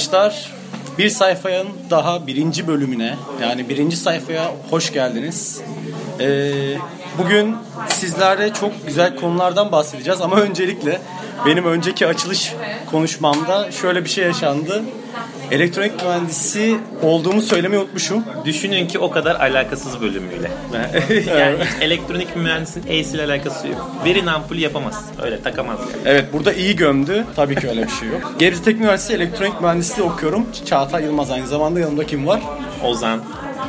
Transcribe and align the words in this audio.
Arkadaşlar 0.00 0.52
bir 0.98 1.08
sayfanın 1.10 1.68
daha 1.90 2.26
birinci 2.26 2.66
bölümüne 2.66 3.14
yani 3.42 3.68
birinci 3.68 3.96
sayfaya 3.96 4.52
hoş 4.70 4.92
geldiniz. 4.92 5.60
Ee, 6.20 6.52
bugün 7.18 7.56
sizlerle 7.88 8.52
çok 8.52 8.86
güzel 8.86 9.16
konulardan 9.16 9.72
bahsedeceğiz 9.72 10.20
ama 10.20 10.36
öncelikle 10.36 11.00
benim 11.46 11.64
önceki 11.64 12.06
açılış 12.06 12.54
konuşmamda 12.90 13.72
şöyle 13.72 14.04
bir 14.04 14.10
şey 14.10 14.24
yaşandı. 14.24 14.82
Elektronik 15.50 16.02
mühendisi 16.02 16.76
olduğumu 17.02 17.42
söylemeyi 17.42 17.82
unutmuşum. 17.82 18.24
Düşünün 18.44 18.86
ki 18.86 18.98
o 18.98 19.10
kadar 19.10 19.34
alakasız 19.36 20.00
bölümüyle. 20.00 20.50
yani 21.38 21.56
hiç 21.64 21.82
elektronik 21.82 22.36
mühendisin 22.36 22.82
ile 22.82 23.24
alakası 23.24 23.68
yok. 23.68 23.90
Verin 24.04 24.26
ampulü 24.26 24.60
yapamaz. 24.60 25.04
Öyle 25.22 25.42
takamaz 25.42 25.78
yani. 25.80 26.02
Evet 26.04 26.32
burada 26.32 26.52
iyi 26.52 26.76
gömdü. 26.76 27.24
Tabii 27.36 27.54
ki 27.54 27.68
öyle 27.68 27.86
bir 27.86 27.92
şey 27.92 28.08
yok. 28.08 28.34
Gebze 28.38 28.62
Teknik 28.62 28.82
Üniversitesi 28.82 29.22
elektronik 29.22 29.60
mühendisliği 29.60 30.08
okuyorum. 30.08 30.46
Çağatay 30.66 31.04
Yılmaz 31.04 31.30
aynı 31.30 31.46
zamanda 31.46 31.80
yanımda 31.80 32.06
kim 32.06 32.26
var? 32.26 32.40
Ozan. 32.84 33.20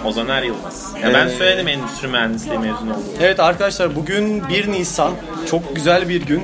Ozan 0.05 0.27
Er 0.27 0.43
Yılmaz. 0.43 0.93
Ya 1.03 1.13
ben 1.13 1.27
Ee, 1.27 1.29
söyledim 1.29 1.67
endüstri 1.67 2.07
mühendisliği 2.07 2.59
mezun 2.59 2.75
olduğumu. 2.89 3.03
Evet 3.21 3.39
arkadaşlar 3.39 3.95
bugün 3.95 4.49
1 4.49 4.71
Nisan. 4.71 5.13
Çok 5.49 5.75
güzel 5.75 6.09
bir 6.09 6.21
gün. 6.25 6.43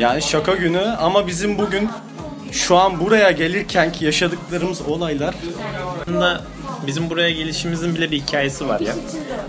Yani 0.00 0.22
şaka 0.22 0.54
günü 0.54 0.80
ama 0.80 1.26
bizim 1.26 1.58
bugün 1.58 1.88
şu 2.56 2.76
an 2.76 3.00
buraya 3.00 3.30
gelirken 3.30 3.92
ki 3.92 4.04
yaşadıklarımız 4.04 4.82
olaylar 4.82 5.34
Aslında 6.02 6.40
bizim 6.86 7.10
buraya 7.10 7.30
gelişimizin 7.30 7.94
bile 7.94 8.10
bir 8.10 8.20
hikayesi 8.20 8.68
var 8.68 8.80
ya. 8.80 8.94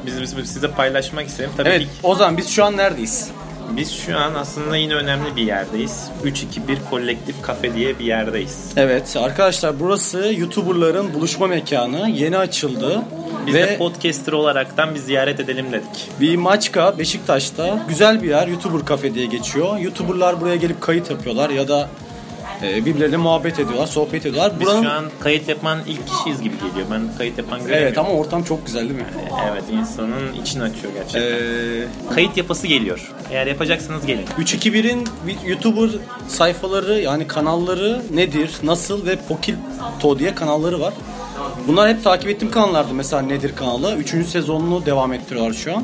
Bizim, 0.06 0.22
bizim 0.22 0.46
size 0.46 0.72
paylaşmak 0.72 1.28
istedim. 1.28 1.50
Tabii 1.58 1.70
Evet 1.70 1.82
ilk- 1.82 1.90
Ozan 2.06 2.38
biz 2.38 2.50
şu 2.50 2.66
an 2.66 2.78
neredeyiz? 2.78 3.30
biz 3.72 3.92
şu 3.94 4.18
an 4.18 4.34
aslında 4.34 4.78
yine 4.78 4.94
önemli 4.96 5.36
bir 5.36 5.42
yerdeyiz. 5.42 6.08
321 6.24 6.78
Kolektif 6.90 7.42
Kafe 7.42 7.74
diye 7.76 8.00
bir 8.00 8.06
yerdeyiz. 8.06 8.66
Evet 8.76 9.16
arkadaşlar 9.18 9.80
burası 9.80 10.34
YouTuber'ların 10.38 11.14
buluşma 11.14 11.48
mekanı. 11.48 12.10
Yeni 12.10 12.38
açıldı. 12.38 13.02
Biz 13.48 13.54
Ve 13.56 13.62
de 13.68 13.78
podcaster 13.78 14.34
olaraktan 14.34 14.96
bir 14.96 15.00
ziyaret 15.00 15.40
edelim 15.40 15.66
dedik. 15.72 16.10
bir 16.22 16.36
Maçka 16.36 16.98
Beşiktaş'ta 17.00 17.86
güzel 17.90 18.24
bir 18.24 18.30
yer 18.30 18.48
YouTuber 18.48 18.86
kafe 18.86 19.14
diye 19.14 19.26
geçiyor. 19.26 19.78
YouTuber'lar 19.78 20.42
buraya 20.42 20.56
gelip 20.56 20.82
kayıt 20.82 21.10
yapıyorlar 21.10 21.50
ya 21.50 21.68
da 21.68 21.90
e, 22.64 22.86
birbirleriyle 22.86 23.18
muhabbet 23.18 23.60
ediyorlar, 23.60 23.88
sohbet 23.88 24.26
ediyorlar. 24.26 24.54
Biz 24.60 24.68
Buranın- 24.68 24.84
şu 24.84 24.90
an 24.92 25.06
kayıt 25.20 25.50
yapan 25.50 25.80
ilk 25.88 26.08
kişiyiz 26.08 26.42
gibi 26.42 26.56
geliyor. 26.56 26.88
Ben 26.92 27.02
kayıt 27.18 27.38
yapan 27.38 27.60
göremiyorum. 27.60 27.88
Evet 27.88 27.98
ama 27.98 28.10
ortam 28.10 28.44
çok 28.44 28.66
güzel 28.66 28.82
değil 28.82 29.00
mi? 29.00 29.06
Evet 29.52 29.64
insanın 29.74 30.34
için 30.42 30.60
açıyor 30.60 30.94
gerçekten. 30.94 31.22
Ee, 31.22 32.14
Kayıt 32.16 32.38
yapası 32.38 32.68
geliyor. 32.68 33.12
Eğer 33.32 33.48
yapacaksanız 33.48 34.06
gelin. 34.06 34.26
321'in 34.40 35.08
YouTuber 35.48 35.90
sayfaları 36.28 37.00
yani 37.02 37.28
kanalları 37.28 38.02
nedir, 38.14 38.52
nasıl 38.64 39.06
ve 39.06 39.16
Pokito 39.16 40.20
diye 40.20 40.36
kanalları 40.36 40.80
var. 40.80 40.94
Bunlar 41.68 41.90
hep 41.90 42.04
takip 42.04 42.30
ettiğim 42.30 42.52
kanallardı 42.52 42.94
mesela 42.94 43.22
Nedir 43.22 43.56
kanalı. 43.56 43.96
Üçüncü 43.96 44.28
sezonunu 44.30 44.86
devam 44.86 45.14
ettiriyorlar 45.14 45.54
şu 45.54 45.76
an. 45.76 45.84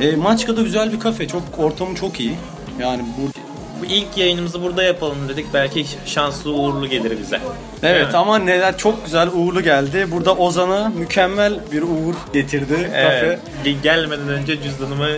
E, 0.00 0.16
Maçka'da 0.16 0.62
güzel 0.62 0.92
bir 0.92 1.00
kafe. 1.00 1.28
Çok 1.28 1.42
ortamı 1.58 1.94
çok 1.94 2.20
iyi. 2.20 2.34
Yani 2.80 3.02
Bu 3.18 3.43
ilk 3.84 4.16
yayınımızı 4.16 4.62
burada 4.62 4.82
yapalım 4.82 5.28
dedik. 5.28 5.46
Belki 5.54 5.86
şanslı 6.06 6.52
uğurlu 6.52 6.86
gelir 6.86 7.18
bize. 7.18 7.40
Evet 7.82 8.12
mi? 8.12 8.16
ama 8.18 8.38
neler 8.38 8.78
çok 8.78 9.04
güzel 9.04 9.28
uğurlu 9.34 9.62
geldi. 9.62 10.06
Burada 10.10 10.34
Ozan'a 10.34 10.88
mükemmel 10.88 11.60
bir 11.72 11.82
uğur 11.82 12.14
getirdi 12.32 12.74
kafe. 12.82 12.90
Evet. 13.26 13.38
Ge- 13.64 13.82
Gelmeden 13.82 14.28
önce 14.28 14.62
cüzdanımı 14.62 15.08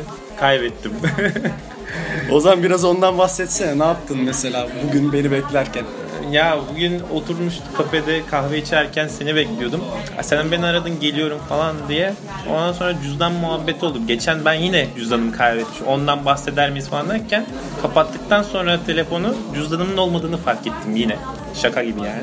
kaybettim. 0.41 0.93
Ozan 2.31 2.63
biraz 2.63 2.85
ondan 2.85 3.19
bahsetsene. 3.19 3.79
Ne 3.79 3.85
yaptın 3.85 4.19
mesela 4.25 4.69
bugün 4.89 5.13
beni 5.13 5.31
beklerken? 5.31 5.85
Ya 6.33 6.59
bugün 6.73 7.03
oturmuştuk 7.15 7.77
kafede 7.77 8.27
kahve 8.31 8.59
içerken 8.59 9.09
seni 9.09 9.37
bekliyordum. 9.37 9.81
"Ha, 10.17 10.23
Sen 10.23 10.51
beni 10.53 10.67
aradın 10.67 11.01
geliyorum 11.01 11.39
falan 11.49 11.77
diye. 11.89 12.15
Ondan 12.51 12.73
sonra 12.73 12.95
cüzdan 13.03 13.33
muhabbeti 13.33 13.87
oldu. 13.87 13.99
Geçen 14.07 14.45
ben 14.45 14.53
yine 14.55 14.87
cüzdanımı 14.97 15.33
kaybetmişim. 15.33 15.87
Ondan 15.87 16.25
bahseder 16.25 16.71
miyiz 16.71 16.89
falan 16.89 17.09
derken 17.09 17.47
kapattıktan 17.83 18.43
sonra 18.43 18.79
telefonu 18.87 19.35
cüzdanımın 19.55 19.97
olmadığını 19.97 20.37
fark 20.37 20.61
ettim 20.67 20.97
yine. 20.97 21.17
Şaka 21.55 21.83
gibi 21.85 22.01
yani. 22.01 22.23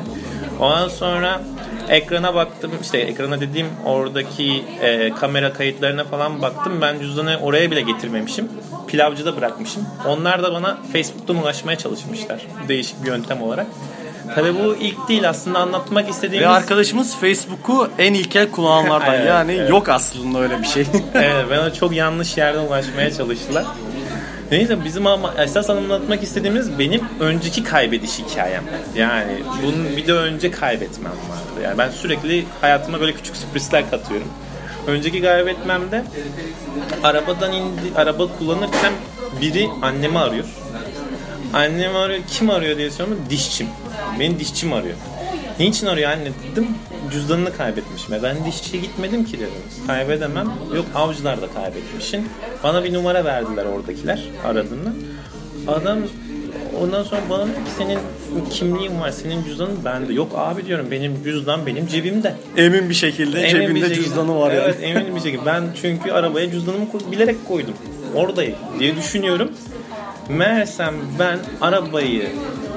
Ondan 0.60 0.88
sonra 0.88 1.42
ekrana 1.90 2.36
baktım. 2.36 2.72
işte 2.82 2.98
ekrana 2.98 3.42
dediğim 3.42 3.68
oradaki 3.86 4.64
e, 4.82 5.10
kamera 5.10 5.54
kayıtlarına 5.54 6.04
falan 6.04 6.42
baktım. 6.42 6.74
Ben 6.82 7.00
cüzdanı 7.00 7.40
oraya 7.42 7.72
bile 7.72 7.82
getirmemişim. 7.82 8.50
Pilavcıda 8.88 9.38
bırakmışım. 9.38 9.86
Onlar 10.08 10.44
da 10.44 10.54
bana 10.54 10.78
Facebook'tan 10.94 11.36
ulaşmaya 11.36 11.78
çalışmışlar. 11.78 12.42
Değişik 12.68 13.04
bir 13.04 13.08
yöntem 13.08 13.42
olarak. 13.42 13.68
Tabii 14.36 14.56
bu 14.56 14.76
ilk 14.76 15.10
değil 15.10 15.30
aslında 15.30 15.60
anlatmak 15.60 16.10
istediğimiz... 16.10 16.50
Ve 16.50 16.52
arkadaşımız 16.52 17.16
Facebook'u 17.16 17.90
en 17.98 18.14
ilkel 18.14 18.52
kullananlardan. 18.52 19.14
Evet, 19.14 19.28
yani 19.28 19.54
evet. 19.54 19.70
yok 19.70 19.90
aslında 19.90 20.40
öyle 20.40 20.60
bir 20.60 20.68
şey. 20.68 20.86
evet 21.14 21.46
bana 21.50 21.74
çok 21.74 21.94
yanlış 21.94 22.38
yerden 22.38 22.60
ulaşmaya 22.60 23.12
çalıştılar. 23.12 23.66
Neyse 24.54 24.86
bizim 24.86 25.08
ama 25.08 25.34
esas 25.38 25.70
anlatmak 25.70 26.24
istediğimiz 26.24 26.80
benim 26.80 27.02
önceki 27.20 27.64
kaybediş 27.64 28.20
hikayem. 28.20 28.64
Yani 28.96 29.44
bunun 29.64 29.98
bir 29.98 30.08
de 30.08 30.14
önce 30.14 30.52
kaybetmem 30.52 31.12
vardı. 31.12 31.64
Yani 31.64 31.78
ben 31.78 31.90
sürekli 31.90 32.46
hayatıma 32.62 33.00
böyle 33.00 33.14
küçük 33.14 33.36
sürprizler 33.36 33.90
katıyorum. 33.90 34.28
Önceki 34.88 35.22
kaybetmemde 35.22 36.04
arabadan 37.04 37.54
indi, 37.54 37.82
araba 37.96 38.28
kullanırken 38.38 38.94
biri 39.42 39.70
annemi 39.82 40.20
arıyor. 40.20 40.46
Annem 41.54 41.96
arıyor. 41.96 42.20
Kim 42.28 42.50
arıyor 42.50 42.78
diye 42.78 42.92
soruyorum. 42.92 43.26
Dişçim. 43.30 43.68
Beni 44.20 44.40
dişçim 44.40 44.74
arıyor. 44.74 44.96
Niçin 45.60 45.88
arıyor 45.88 46.12
anne 46.12 46.30
dedim. 46.52 46.68
Cüzdanını 47.14 47.58
kaybetmişim. 47.58 48.14
E 48.14 48.24
ben 48.24 48.46
dişçiye 48.46 48.82
gitmedim 48.84 49.26
ki 49.26 49.34
dedim. 49.38 49.50
Kaybedemem. 49.88 50.48
Yok 50.76 50.86
avcılar 50.96 51.42
da 51.42 51.48
kaybetmişsin. 51.54 52.28
Bana 52.64 52.84
bir 52.84 52.94
numara 52.94 53.26
verdiler 53.26 53.66
oradakiler 53.66 54.24
aradığında. 54.46 54.90
Adam 55.68 55.98
ondan 56.82 57.04
sonra 57.04 57.22
bana 57.30 57.44
dedi 57.46 57.54
ki 57.54 57.72
senin 57.78 58.00
kimliğin 58.52 59.00
var, 59.00 59.12
senin 59.12 59.44
cüzdanın 59.44 59.86
bende. 59.86 60.14
Yok 60.14 60.32
abi 60.36 60.66
diyorum 60.66 60.88
benim 60.92 61.24
cüzdan 61.24 61.66
benim 61.66 61.88
cebimde. 61.88 62.36
Emin 62.58 62.90
bir 62.90 62.94
şekilde 62.96 63.40
Emin 63.42 63.62
cebinde 63.62 63.76
bir 63.76 63.82
şekilde- 63.82 63.96
cüzdanı 64.04 64.40
var 64.40 64.52
Evet 64.52 64.76
yani. 64.84 65.00
emin 65.00 65.16
bir 65.16 65.22
şekilde. 65.22 65.46
Ben 65.46 65.64
çünkü 65.82 66.12
arabaya 66.12 66.52
cüzdanımı 66.52 66.86
bilerek 67.12 67.48
koydum. 67.48 67.74
Oradayım 68.16 68.56
diye 68.80 68.96
düşünüyorum. 68.98 69.52
Meğersem 70.30 70.96
ben 71.20 71.40
arabayı 71.62 72.30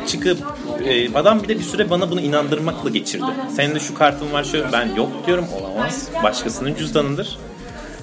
çıkıp 0.06 0.38
e, 0.86 1.14
adam 1.14 1.42
bir 1.42 1.48
de 1.48 1.58
bir 1.58 1.64
süre 1.64 1.90
bana 1.90 2.10
bunu 2.10 2.20
inandırmakla 2.20 2.90
geçirdi. 2.90 3.24
Senin 3.56 3.74
de 3.74 3.80
şu 3.80 3.94
kartın 3.94 4.32
var 4.32 4.44
şöyle 4.44 4.72
ben 4.72 4.94
yok 4.94 5.10
diyorum 5.26 5.46
olamaz. 5.60 6.08
Başkasının 6.22 6.74
cüzdanıdır. 6.74 7.38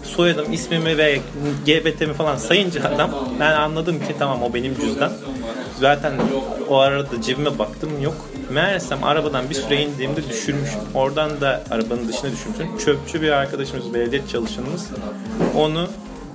Soyadım, 0.04 0.54
ismimi 0.54 0.98
ve 0.98 1.20
GBT'mi 1.66 2.14
falan 2.14 2.36
sayınca 2.36 2.84
adam 2.84 3.12
ben 3.40 3.52
anladım 3.52 4.00
ki 4.00 4.16
tamam 4.20 4.44
o 4.44 4.54
benim 4.54 4.76
cüzdan. 4.76 5.12
Zaten 5.80 6.14
o 6.70 6.78
arada 6.78 7.22
cebime 7.22 7.60
baktım 7.60 7.90
yok. 8.02 8.16
Meğersem 8.52 9.04
arabadan 9.04 9.50
bir 9.50 9.56
süre 9.56 9.82
indiğimde 9.82 10.30
düşürmüşüm. 10.30 10.80
Oradan 10.94 11.42
da 11.42 11.64
arabanın 11.72 12.08
dışına 12.08 12.32
düşürmüşüm. 12.32 12.78
Çöpçü 12.86 13.22
bir 13.22 13.30
arkadaşımız, 13.30 13.94
belediye 13.94 14.22
çalışanımız 14.32 14.88
onu 15.56 15.88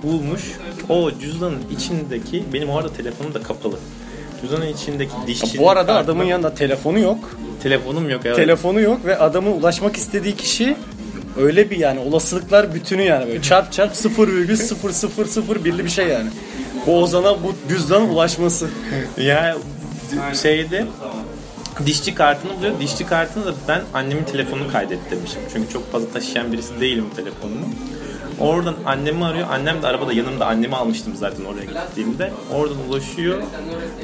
bulmuş. 0.03 0.41
O 0.89 1.11
cüzdanın 1.11 1.59
içindeki, 1.71 2.43
benim 2.53 2.69
orada 2.69 2.93
telefonum 2.93 3.33
da 3.33 3.43
kapalı. 3.43 3.75
Cüzdanın 4.41 4.67
içindeki 4.67 5.11
dişçi. 5.27 5.57
Bu 5.57 5.69
arada 5.69 5.95
adamın 5.95 6.23
yanında 6.23 6.53
telefonu 6.53 6.99
yok. 6.99 7.17
telefonum 7.63 8.09
yok. 8.09 8.21
Evet. 8.25 8.35
Telefonu 8.35 8.81
yok 8.81 9.05
ve 9.05 9.17
adamın 9.17 9.51
ulaşmak 9.51 9.95
istediği 9.97 10.35
kişi 10.35 10.75
öyle 11.37 11.69
bir 11.69 11.77
yani 11.77 11.99
olasılıklar 11.99 12.73
bütünü 12.75 13.01
yani 13.03 13.27
böyle 13.27 13.41
çarp 13.41 13.71
çarp 13.71 13.93
0,0001'li 13.93 15.85
bir 15.85 15.89
şey 15.89 16.07
yani. 16.07 16.29
Bu 16.85 17.01
Ozan'a 17.01 17.43
bu 17.43 17.55
cüzdan 17.69 18.09
ulaşması. 18.09 18.69
Ya 19.17 19.57
şeyde 20.41 20.85
dişçi 21.85 22.15
kartını 22.15 22.57
buluyor. 22.57 22.79
Dişçi 22.79 23.05
kartını 23.05 23.45
da 23.45 23.53
ben 23.67 23.81
annemin 23.93 24.23
telefonunu 24.23 24.71
kaydet 24.71 25.11
demişim. 25.11 25.39
Çünkü 25.53 25.73
çok 25.73 25.91
fazla 25.91 26.09
taşıyan 26.09 26.51
birisi 26.53 26.79
değilim 26.81 27.05
telefonumu. 27.15 27.65
Oradan 28.39 28.75
annemi 28.85 29.25
arıyor. 29.25 29.47
Annem 29.51 29.81
de 29.81 29.87
arabada 29.87 30.13
yanımda. 30.13 30.45
Annemi 30.45 30.75
almıştım 30.75 31.13
zaten 31.15 31.45
oraya 31.45 31.65
gittiğimde. 31.65 32.31
Oradan 32.53 32.77
ulaşıyor 32.89 33.37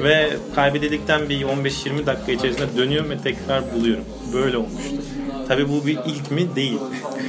ve 0.02 0.30
kaybedildikten 0.54 1.28
bir 1.28 1.42
15-20 1.42 2.06
dakika 2.06 2.32
içerisinde 2.32 2.76
dönüyorum 2.76 3.10
ve 3.10 3.18
tekrar 3.18 3.72
buluyorum. 3.74 4.04
Böyle 4.32 4.56
olmuştu. 4.56 4.94
Tabii 5.48 5.68
bu 5.68 5.86
bir 5.86 5.98
ilk 6.06 6.30
mi? 6.30 6.56
Değil. 6.56 6.78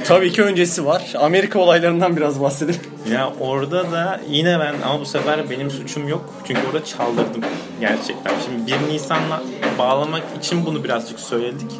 Tabii 0.04 0.32
ki 0.32 0.42
öncesi 0.42 0.86
var. 0.86 1.12
Amerika 1.18 1.58
olaylarından 1.58 2.16
biraz 2.16 2.40
bahsedeyim. 2.40 2.80
Ya 3.12 3.32
orada 3.40 3.92
da 3.92 4.20
yine 4.30 4.60
ben 4.60 4.74
ama 4.84 5.00
bu 5.00 5.06
sefer 5.06 5.50
benim 5.50 5.70
suçum 5.70 6.08
yok. 6.08 6.34
Çünkü 6.46 6.60
orada 6.66 6.84
çaldırdım 6.84 7.42
gerçekten. 7.80 8.32
Şimdi 8.44 8.72
1 8.88 8.92
Nisan'la 8.92 9.42
bağlamak 9.78 10.22
için 10.38 10.66
bunu 10.66 10.84
birazcık 10.84 11.20
söyledik. 11.20 11.70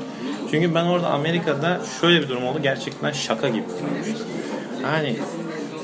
Çünkü 0.51 0.75
ben 0.75 0.85
orada 0.85 1.07
Amerika'da 1.07 1.81
şöyle 2.01 2.21
bir 2.21 2.29
durum 2.29 2.47
oldu. 2.47 2.59
Gerçekten 2.63 3.13
şaka 3.13 3.49
gibi 3.49 3.65
olmuştu. 3.65 4.25
Yani 4.83 5.17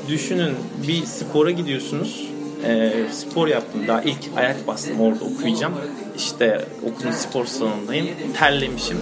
düşünün 0.07 0.55
bir 0.87 1.05
spora 1.05 1.51
gidiyorsunuz. 1.51 2.25
e, 2.65 2.91
spor 3.11 3.47
yaptım. 3.47 3.87
Daha 3.87 4.01
ilk 4.01 4.17
ayak 4.37 4.67
bastım 4.67 4.99
orada 4.99 5.25
okuyacağım. 5.25 5.73
İşte 6.17 6.65
okulun 6.91 7.11
spor 7.11 7.45
salonundayım. 7.45 8.07
Terlemişim. 8.39 8.97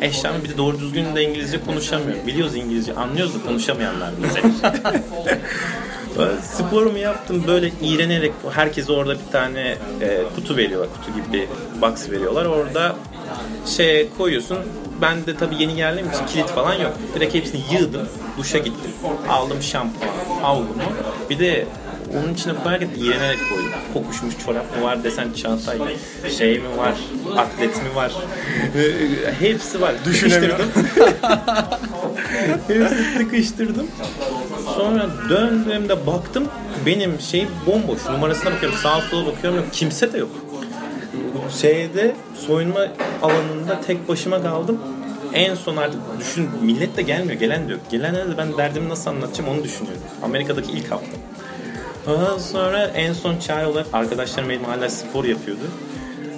Eşyam 0.00 0.34
bir 0.44 0.48
de 0.48 0.58
doğru 0.58 0.80
düzgün 0.80 1.16
de 1.16 1.22
İngilizce 1.22 1.60
konuşamıyorum. 1.66 2.26
Biliyoruz 2.26 2.56
İngilizce, 2.56 2.94
anlıyoruz 2.94 3.34
da 3.34 3.38
konuşamayanlar 3.46 4.10
bize. 4.24 4.42
Sporumu 6.42 6.98
yaptım 6.98 7.44
böyle 7.46 7.72
iğrenerek 7.82 8.32
herkese 8.54 8.92
orada 8.92 9.14
bir 9.14 9.32
tane 9.32 9.76
e, 10.00 10.22
kutu 10.34 10.56
veriyorlar. 10.56 10.88
Kutu 10.96 11.12
gibi 11.18 11.32
bir 11.32 11.48
box 11.82 12.10
veriyorlar. 12.10 12.44
Orada 12.44 12.96
şey 13.66 14.08
koyuyorsun. 14.18 14.58
Ben 15.02 15.26
de 15.26 15.36
tabii 15.36 15.62
yeni 15.62 15.76
geldiğim 15.76 16.08
için 16.10 16.26
kilit 16.26 16.46
falan 16.48 16.74
yok. 16.74 16.92
Direkt 17.14 17.34
hepsini 17.34 17.60
yığdım. 17.72 18.08
Duşa 18.38 18.58
gittim. 18.58 18.90
Aldım 19.28 19.62
şampuan, 19.62 20.08
havlumu. 20.42 20.82
Bir 21.30 21.38
de 21.38 21.66
onun 22.18 22.34
içine 22.34 22.52
koyarken 22.64 22.88
iğrenerek 22.96 23.38
koydum. 23.48 23.70
Kokuşmuş 23.94 24.34
çorap 24.46 24.76
mı 24.76 24.82
var 24.82 25.04
desen 25.04 25.32
Çağatay 25.32 25.78
şey 26.38 26.58
mi 26.58 26.76
var, 26.76 26.94
atlet 27.36 27.76
mi 27.76 27.94
var. 27.94 28.12
Hepsi 29.40 29.80
var. 29.80 29.94
Düşünemiyorum. 30.04 30.66
Hepsini 32.68 33.18
tıkıştırdım. 33.18 33.86
Sonra 34.76 35.06
döndüğümde 35.28 36.06
baktım 36.06 36.48
benim 36.86 37.20
şey 37.20 37.46
bomboş. 37.66 38.06
Numarasına 38.06 38.52
bakıyorum 38.52 38.78
sağa 38.78 39.00
sola 39.00 39.26
bakıyorum 39.26 39.58
yok. 39.58 39.66
Kimse 39.72 40.12
de 40.12 40.18
yok. 40.18 40.30
Şeyde 41.50 42.16
soyunma 42.46 42.80
alanında 43.22 43.80
tek 43.86 44.08
başıma 44.08 44.42
kaldım. 44.42 44.78
En 45.32 45.54
son 45.54 45.76
artık 45.76 46.00
düşün 46.20 46.48
millet 46.62 46.96
de 46.96 47.02
gelmiyor. 47.02 47.40
Gelen 47.40 47.68
de 47.68 47.72
yok. 47.72 47.80
Gelenlere 47.90 48.30
de 48.30 48.38
ben 48.38 48.58
derdimi 48.58 48.88
nasıl 48.88 49.10
anlatacağım 49.10 49.50
onu 49.50 49.64
düşünüyorum. 49.64 50.02
Amerika'daki 50.22 50.72
ilk 50.72 50.90
hafta. 50.90 51.16
Ondan 52.06 52.38
sonra 52.38 52.84
en 52.84 53.12
son 53.12 53.38
çare 53.38 53.66
olarak 53.66 53.86
arkadaşlarım 53.92 54.48
benim 54.48 54.64
hala 54.64 54.88
spor 54.88 55.24
yapıyordu. 55.24 55.62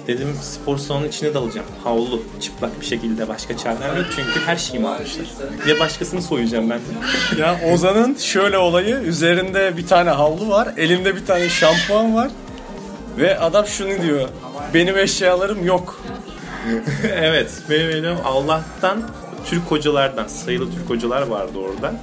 Dedim 0.07 0.35
spor 0.41 0.77
salonunun 0.77 1.07
içine 1.07 1.33
dalacağım. 1.33 1.67
Havlu, 1.83 2.23
çıplak 2.41 2.81
bir 2.81 2.85
şekilde 2.85 3.27
başka 3.27 3.57
çareler 3.57 3.97
yok 3.97 4.05
çünkü 4.15 4.39
her 4.45 4.57
şeyimi 4.57 4.87
almışlar. 4.87 5.25
Ya 5.67 5.79
başkasını 5.79 6.21
soyacağım 6.21 6.69
ben. 6.69 6.79
Ya 7.37 7.59
Ozan'ın 7.73 8.15
şöyle 8.15 8.57
olayı 8.57 8.95
üzerinde 8.95 9.77
bir 9.77 9.87
tane 9.87 10.09
havlu 10.09 10.49
var, 10.49 10.73
elinde 10.77 11.15
bir 11.15 11.25
tane 11.25 11.49
şampuan 11.49 12.15
var 12.15 12.31
ve 13.17 13.39
adam 13.39 13.67
şunu 13.67 14.01
diyor. 14.03 14.29
Benim 14.73 14.97
eşyalarım 14.97 15.65
yok. 15.65 16.01
evet 17.15 17.51
benim 17.69 17.89
elim 17.89 18.17
Allah'tan 18.25 19.01
Türk 19.45 19.61
hocalardan 19.63 20.27
sayılı 20.27 20.71
Türk 20.71 20.89
hocalar 20.89 21.27
vardı 21.27 21.59
orada. 21.59 21.93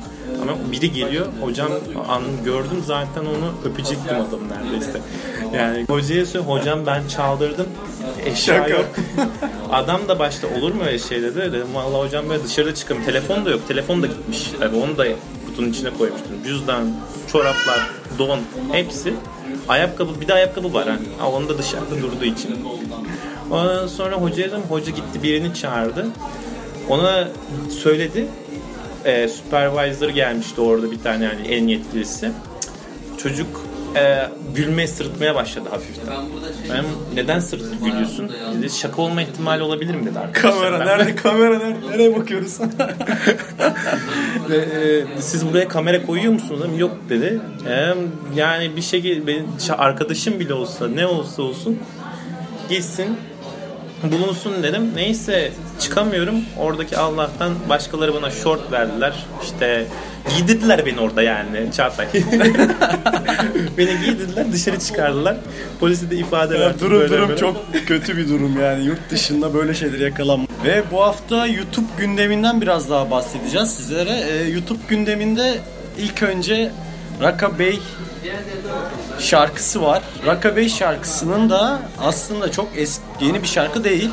Ama 0.43 0.73
biri 0.73 0.93
geliyor 0.93 1.27
hocam 1.41 1.69
an 2.09 2.23
gördüm 2.45 2.83
zaten 2.87 3.21
onu 3.21 3.53
öpecektim 3.65 4.17
adam 4.17 4.41
neredeyse. 4.49 5.01
Yani 5.55 5.85
hocaya 5.89 6.27
söyle 6.27 6.47
hocam 6.47 6.87
ben 6.87 7.09
çaldırdım 7.09 7.67
eşya 8.27 8.69
yok. 8.69 8.87
Adam 9.73 10.09
da 10.09 10.19
başta 10.19 10.47
olur 10.59 10.75
mu 10.75 10.83
öyle 10.87 10.99
şey 10.99 11.23
dedi. 11.23 11.39
Dedim 11.39 11.75
valla 11.75 11.99
hocam 11.99 12.29
böyle 12.29 12.45
dışarıda 12.45 12.75
çıkın. 12.75 13.05
Telefon 13.05 13.45
da 13.45 13.51
yok. 13.51 13.69
Telefon 13.69 14.03
da 14.03 14.07
gitmiş. 14.07 14.51
Tabii 14.61 14.77
onu 14.77 14.99
da 14.99 15.07
kutunun 15.47 15.71
içine 15.71 15.91
koymuştum. 15.91 16.43
Cüzdan, 16.45 16.87
çoraplar, 17.33 17.91
don 18.19 18.41
hepsi. 18.73 19.15
Ayakkabı 19.69 20.21
bir 20.21 20.29
de 20.29 20.35
ayakkabı 20.35 20.75
var. 20.75 20.89
Hani. 20.89 20.99
Ha, 21.19 21.29
onu 21.31 21.49
da 21.49 21.59
dışarıda 21.59 22.03
durduğu 22.03 22.25
için. 22.25 22.57
Ondan 23.51 23.87
sonra 23.87 24.17
hocaya 24.17 24.49
dedim. 24.49 24.61
Hoca 24.69 24.91
gitti 24.93 25.23
birini 25.23 25.55
çağırdı. 25.55 26.07
Ona 26.89 27.29
söyledi. 27.83 28.27
Ee, 29.05 29.29
supervisor 29.29 30.09
gelmişti 30.09 30.61
orada 30.61 30.91
bir 30.91 31.03
tane 31.03 31.25
yani 31.25 31.49
en 31.49 31.69
yetkilisi. 31.69 32.31
Çocuk 33.23 33.47
e, 33.97 34.29
gülmeye 34.55 34.89
sırıtmaya 34.89 35.35
başladı 35.35 35.69
hafiften. 35.71 36.15
Ben 36.71 36.85
neden 37.15 37.41
sırıtıp 37.41 37.85
gülüyorsun? 37.85 38.31
Dedi 38.59 38.71
şaka 38.71 39.03
olma 39.03 39.23
ihtimali 39.23 39.63
olabilir 39.63 39.95
mi 39.95 40.07
dedi 40.07 40.19
arkadaşlar. 40.19 40.53
Kamera 40.53 40.81
Ben- 40.81 40.87
nerede? 40.87 41.17
Kamera 41.17 41.59
nerede? 41.59 41.91
Nereye 41.91 42.17
bakıyoruz? 42.17 42.59
Ve, 44.51 44.57
e, 44.57 45.05
siz 45.21 45.47
buraya 45.47 45.69
kamera 45.69 46.07
koyuyor 46.07 46.33
musunuz? 46.33 46.61
Dedim, 46.63 46.79
Yok 46.79 46.97
dedi. 47.09 47.41
E, 47.69 47.95
yani 48.37 48.77
bir 48.77 48.83
şekilde 48.83 49.27
benim 49.27 49.47
arkadaşım 49.79 50.41
bile 50.41 50.55
olsa 50.55 50.89
ne 50.89 51.07
olsa 51.07 51.43
olsun 51.43 51.79
gitsin 52.69 53.17
bulunsun 54.03 54.63
dedim. 54.63 54.83
Neyse 54.95 55.53
çıkamıyorum. 55.81 56.35
Oradaki 56.59 56.97
Allah'tan 56.97 57.53
başkaları 57.69 58.15
bana 58.15 58.31
short 58.31 58.73
verdiler. 58.73 59.27
İşte 59.43 59.87
giydirdiler 60.37 60.87
beni 60.87 61.01
orada 61.01 61.23
yani 61.23 61.73
Çağatay. 61.77 62.07
beni 63.79 64.01
giydirdiler 64.05 64.53
dışarı 64.53 64.79
çıkardılar. 64.79 65.37
Polise 65.81 66.11
de 66.11 66.17
ifade 66.17 66.55
Ya 66.55 66.61
verdim. 66.61 66.81
durum 66.81 67.01
böyle 67.01 67.13
durum 67.15 67.29
böyle. 67.29 67.41
çok 67.41 67.57
kötü 67.87 68.17
bir 68.17 68.29
durum 68.29 68.61
yani 68.61 68.85
yurt 68.85 69.11
dışında 69.11 69.55
böyle 69.55 69.75
şeyler 69.75 69.99
yakalanma. 69.99 70.48
Ve 70.65 70.85
bu 70.93 71.03
hafta 71.03 71.47
YouTube 71.47 71.87
gündeminden 71.99 72.61
biraz 72.61 72.91
daha 72.91 73.11
bahsedeceğiz 73.11 73.71
sizlere. 73.71 74.25
Ee, 74.31 74.49
YouTube 74.49 74.79
gündeminde 74.89 75.59
ilk 75.99 76.23
önce 76.23 76.73
Raka 77.23 77.59
Bey 77.59 77.81
şarkısı 79.19 79.83
var. 79.83 80.03
Raka 80.27 80.57
Bey 80.57 80.69
şarkısının 80.69 81.51
da 81.51 81.83
aslında 81.99 82.53
çok 82.53 82.69
eski, 82.77 83.03
yeni 83.21 83.43
bir 83.43 83.49
şarkı 83.49 83.85
değil. 83.85 84.11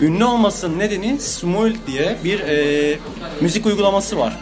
Ünlü 0.00 0.24
olmasının 0.24 0.78
nedeni 0.78 1.20
Smule 1.20 1.74
diye 1.86 2.16
bir 2.24 2.40
e, 2.40 2.98
müzik 3.40 3.66
uygulaması 3.66 4.18
var. 4.18 4.38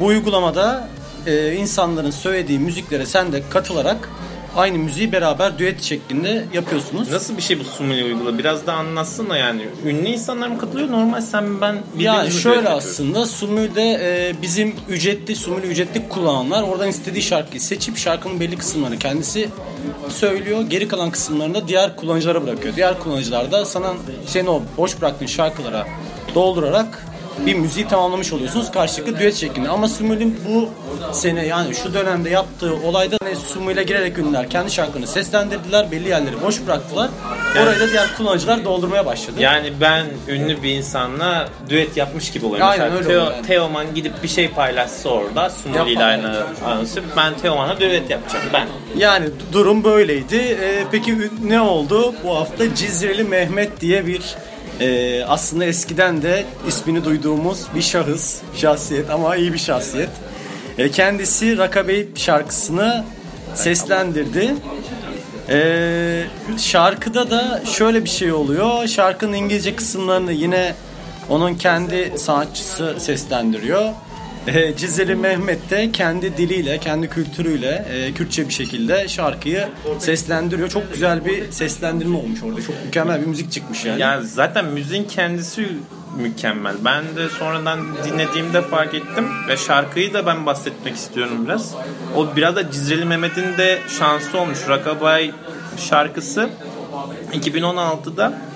Bu 0.00 0.06
uygulamada 0.06 0.88
e, 1.26 1.52
insanların 1.52 2.10
söylediği 2.10 2.58
müziklere 2.58 3.06
sen 3.06 3.32
de 3.32 3.42
katılarak 3.50 4.08
aynı 4.56 4.78
müziği 4.78 5.12
beraber 5.12 5.58
düet 5.58 5.82
şeklinde 5.82 6.44
yapıyorsunuz. 6.54 7.10
Nasıl 7.10 7.36
bir 7.36 7.42
şey 7.42 7.60
bu 7.60 7.64
Sumili 7.64 8.04
uygula? 8.04 8.38
Biraz 8.38 8.66
daha 8.66 8.76
anlatsana 8.76 9.36
yani. 9.36 9.62
Ünlü 9.84 10.08
insanlar 10.08 10.48
mı 10.48 10.58
katılıyor? 10.58 10.90
Normal 10.90 11.20
sen 11.20 11.60
ben 11.60 11.78
Ya 11.98 12.30
şöyle 12.30 12.68
aslında 12.68 13.26
Sumül'de 13.26 14.00
e, 14.02 14.42
bizim 14.42 14.74
ücretli 14.88 15.36
Sumül 15.36 15.62
ücretli 15.62 16.08
kullananlar 16.08 16.62
oradan 16.62 16.88
istediği 16.88 17.22
şarkıyı 17.22 17.60
seçip 17.60 17.96
şarkının 17.96 18.40
belli 18.40 18.56
kısımlarını 18.56 18.98
kendisi 18.98 19.48
söylüyor. 20.08 20.62
Geri 20.70 20.88
kalan 20.88 21.10
kısımlarını 21.10 21.54
da 21.54 21.68
diğer 21.68 21.96
kullanıcılara 21.96 22.46
bırakıyor. 22.46 22.76
Diğer 22.76 22.98
kullanıcılar 22.98 23.52
da 23.52 23.64
sana 23.64 23.92
senin 24.26 24.46
o 24.46 24.62
boş 24.76 25.00
bıraktığın 25.00 25.26
şarkılara 25.26 25.86
doldurarak 26.34 27.09
bir 27.46 27.54
müziği 27.54 27.88
tamamlamış 27.88 28.32
oluyorsunuz 28.32 28.70
karşılıklı 28.70 29.18
düet 29.18 29.34
şeklinde. 29.34 29.68
Ama 29.68 29.88
Sumül'ün 29.88 30.40
bu 30.48 30.68
sene 31.12 31.46
yani 31.46 31.74
şu 31.74 31.94
dönemde 31.94 32.30
yaptığı 32.30 32.74
olayda 32.74 33.16
hani 33.22 33.36
Sumül'e 33.36 33.82
girerek 33.82 34.18
ünlüler 34.18 34.50
kendi 34.50 34.70
şarkını 34.70 35.06
seslendirdiler. 35.06 35.90
Belli 35.90 36.08
yerleri 36.08 36.42
boş 36.42 36.66
bıraktılar. 36.66 37.10
Orayı 37.62 37.80
da 37.80 37.90
diğer 37.90 38.16
kullanıcılar 38.16 38.64
doldurmaya 38.64 39.06
başladı. 39.06 39.36
Yani 39.38 39.72
ben 39.80 40.06
ünlü 40.28 40.62
bir 40.62 40.70
insanla 40.70 41.48
düet 41.68 41.96
yapmış 41.96 42.30
gibi 42.30 42.46
oluyorum. 42.46 42.66
Aynen 42.66 42.92
Mesela 42.92 42.98
öyle 42.98 43.08
Teo, 43.08 43.36
yani. 43.36 43.46
Teoman 43.46 43.94
gidip 43.94 44.22
bir 44.22 44.28
şey 44.28 44.48
paylaşsa 44.50 45.08
orada 45.08 45.50
Sumuli 45.50 45.92
ile 45.92 46.04
aynı 46.04 46.44
anısı. 46.66 47.02
Ben 47.16 47.34
Teoman'a 47.38 47.80
düet 47.80 48.10
yapacağım 48.10 48.44
ben. 48.52 48.66
Yani 48.96 49.26
durum 49.52 49.84
böyleydi. 49.84 50.36
Ee, 50.36 50.84
peki 50.90 51.30
ne 51.44 51.60
oldu? 51.60 52.14
Bu 52.24 52.36
hafta 52.36 52.74
Cizreli 52.74 53.24
Mehmet 53.24 53.80
diye 53.80 54.06
bir 54.06 54.22
e, 54.80 55.24
aslında 55.24 55.64
eskiden 55.64 56.22
de 56.22 56.44
ismini 56.68 57.04
duyduğumuz 57.04 57.66
bir 57.74 57.82
şahıs, 57.82 58.40
şahsiyet 58.56 59.10
ama 59.10 59.36
iyi 59.36 59.52
bir 59.52 59.58
şahsiyet. 59.58 60.10
E, 60.78 60.90
kendisi 60.90 61.58
Rakabey 61.58 62.08
şarkısını 62.14 63.04
seslendirdi. 63.54 64.54
E, 65.48 66.24
şarkıda 66.58 67.30
da 67.30 67.62
şöyle 67.64 68.04
bir 68.04 68.08
şey 68.08 68.32
oluyor. 68.32 68.86
Şarkının 68.86 69.32
İngilizce 69.32 69.76
kısımlarını 69.76 70.32
yine 70.32 70.74
onun 71.28 71.54
kendi 71.54 72.12
sanatçısı 72.18 72.94
seslendiriyor. 72.98 73.92
E, 74.46 74.76
Cizeli 74.76 75.14
Mehmet 75.14 75.70
de 75.70 75.92
kendi 75.92 76.36
diliyle, 76.36 76.78
kendi 76.78 77.08
kültürüyle 77.08 77.86
e, 77.92 78.12
Kürtçe 78.12 78.48
bir 78.48 78.52
şekilde 78.52 79.08
şarkıyı 79.08 79.68
seslendiriyor. 79.98 80.68
Çok 80.68 80.92
güzel 80.92 81.24
bir 81.24 81.52
seslendirme 81.52 82.16
olmuş 82.16 82.42
orada. 82.42 82.62
Çok 82.62 82.84
mükemmel 82.84 83.20
bir 83.20 83.26
müzik 83.26 83.52
çıkmış 83.52 83.84
yani. 83.84 84.00
Yani 84.00 84.26
zaten 84.26 84.64
müziğin 84.64 85.04
kendisi 85.04 85.68
mükemmel. 86.16 86.74
Ben 86.84 87.04
de 87.16 87.28
sonradan 87.28 87.80
dinlediğimde 88.04 88.62
fark 88.62 88.94
ettim 88.94 89.26
ve 89.48 89.56
şarkıyı 89.56 90.14
da 90.14 90.26
ben 90.26 90.46
bahsetmek 90.46 90.96
istiyorum 90.96 91.44
biraz. 91.44 91.74
O 92.16 92.36
biraz 92.36 92.56
da 92.56 92.70
Cizreli 92.70 93.04
Mehmet'in 93.04 93.58
de 93.58 93.78
şansı 93.98 94.38
olmuş. 94.38 94.58
Rakabay 94.68 95.32
şarkısı 95.76 96.50
2016'da 97.32 98.49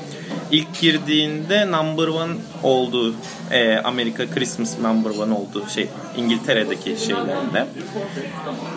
ilk 0.51 0.81
girdiğinde 0.81 1.73
number 1.73 2.07
one 2.09 2.33
oldu 2.63 3.15
e, 3.51 3.77
Amerika 3.77 4.31
Christmas 4.31 4.79
number 4.79 5.11
one 5.11 5.35
oldu 5.35 5.65
şey 5.75 5.89
İngiltere'deki 6.17 6.97
şeylerinde 7.07 7.67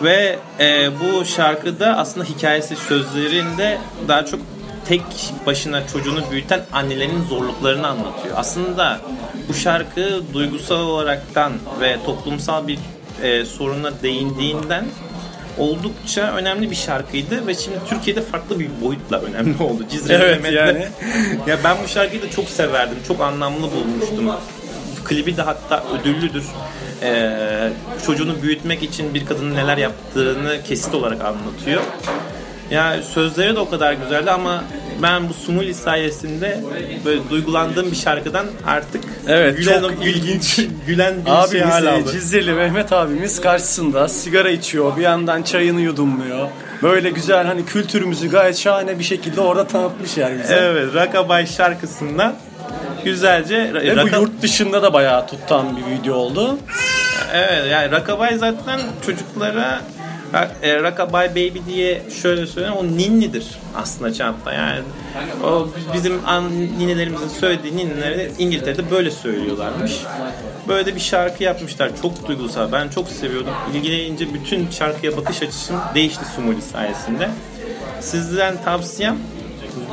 ve 0.02 0.38
e, 0.60 0.90
bu 1.00 1.24
şarkıda 1.24 1.96
aslında 1.96 2.26
hikayesi 2.26 2.76
sözlerinde 2.76 3.78
daha 4.08 4.24
çok 4.24 4.40
tek 4.88 5.02
başına 5.46 5.86
çocuğunu 5.86 6.30
büyüten 6.30 6.60
annelerin 6.72 7.22
zorluklarını 7.22 7.86
anlatıyor. 7.86 8.34
Aslında 8.36 9.00
bu 9.48 9.54
şarkı 9.54 10.22
duygusal 10.34 10.80
olaraktan 10.80 11.52
ve 11.80 11.96
toplumsal 12.06 12.68
bir 12.68 12.78
e, 13.22 13.44
soruna 13.44 14.02
değindiğinden 14.02 14.84
oldukça 15.58 16.22
önemli 16.22 16.70
bir 16.70 16.76
şarkıydı 16.76 17.46
ve 17.46 17.54
şimdi 17.54 17.76
Türkiye'de 17.88 18.20
farklı 18.22 18.60
bir 18.60 18.68
boyutla 18.84 19.20
önemli 19.20 19.62
oldu. 19.62 19.82
Cizre 19.90 20.14
Evet, 20.14 20.42
Mehmet'le- 20.44 20.54
yani. 20.54 20.88
ya 21.46 21.58
ben 21.64 21.76
bu 21.84 21.88
şarkıyı 21.88 22.22
da 22.22 22.30
çok 22.30 22.48
severdim. 22.48 22.98
Çok 23.08 23.20
anlamlı 23.20 23.62
bulmuştum. 23.72 24.32
Klibi 25.04 25.36
de 25.36 25.42
hatta 25.42 25.84
ödüllüdür. 26.00 26.44
Ee, 27.02 27.70
çocuğunu 28.06 28.42
büyütmek 28.42 28.82
için 28.82 29.14
bir 29.14 29.26
kadının 29.26 29.54
neler 29.56 29.76
yaptığını 29.78 30.62
kesit 30.68 30.94
olarak 30.94 31.20
anlatıyor. 31.24 31.82
Ya 32.70 33.02
sözleri 33.02 33.56
de 33.56 33.60
o 33.60 33.70
kadar 33.70 33.92
güzeldi 33.92 34.30
ama 34.30 34.64
ben 35.02 35.28
bu 35.28 35.34
Sumuli 35.34 35.74
sayesinde 35.74 36.60
böyle 37.04 37.20
duygulandığım 37.30 37.90
bir 37.90 37.96
şarkıdan 37.96 38.46
artık 38.66 39.04
Evet, 39.28 39.58
gülen, 39.58 39.80
çok 39.80 40.06
ilginç. 40.06 40.60
gülen 40.86 41.14
bir 41.20 41.24
şey 41.24 41.34
Abimiz 41.62 41.74
hal 41.74 41.86
e, 41.86 41.90
aldı. 41.90 42.54
Mehmet 42.54 42.92
abimiz 42.92 43.40
karşısında 43.40 44.08
sigara 44.08 44.50
içiyor. 44.50 44.96
Bir 44.96 45.02
yandan 45.02 45.42
çayını 45.42 45.80
yudumluyor. 45.80 46.48
Böyle 46.82 47.10
güzel 47.10 47.46
hani 47.46 47.64
kültürümüzü 47.64 48.30
gayet 48.30 48.56
şahane 48.58 48.98
bir 48.98 49.04
şekilde 49.04 49.40
orada 49.40 49.66
tanıtmış 49.66 50.16
yani 50.16 50.38
bize. 50.42 50.54
Evet, 50.54 50.94
Rockabye 50.94 51.46
şarkısından 51.46 52.34
güzelce 53.04 53.70
Ve 53.74 53.96
bu 53.96 54.00
Rock- 54.00 54.20
yurt 54.20 54.42
dışında 54.42 54.82
da 54.82 54.92
bayağı 54.92 55.26
tutan 55.26 55.76
bir 55.76 55.98
video 55.98 56.14
oldu. 56.14 56.58
Evet 57.34 57.66
yani 57.72 57.90
Rockabye 57.92 58.38
zaten 58.38 58.80
çocuklara 59.06 59.80
e, 60.62 60.82
Baby 61.12 61.58
diye 61.66 62.02
şöyle 62.22 62.46
söyleyeyim 62.46 62.76
o 62.76 62.84
ninnidir 62.84 63.46
aslında 63.76 64.14
Çağatay 64.14 64.56
yani 64.56 64.80
o 65.44 65.68
bizim 65.94 66.20
an, 66.26 66.50
ninelerimizin 66.78 67.28
söylediği 67.28 67.76
ninnileri 67.76 68.32
İngiltere'de 68.38 68.90
böyle 68.90 69.10
söylüyorlarmış. 69.10 69.92
Böyle 70.68 70.86
de 70.86 70.94
bir 70.94 71.00
şarkı 71.00 71.44
yapmışlar 71.44 71.90
çok 72.02 72.28
duygusal 72.28 72.72
ben 72.72 72.88
çok 72.88 73.08
seviyordum 73.08 73.52
ilgileyince 73.74 74.34
bütün 74.34 74.70
şarkıya 74.70 75.16
bakış 75.16 75.42
açım 75.42 75.76
değişti 75.94 76.24
Sumuli 76.36 76.62
sayesinde. 76.62 77.30
Sizden 78.00 78.64
tavsiyem 78.64 79.16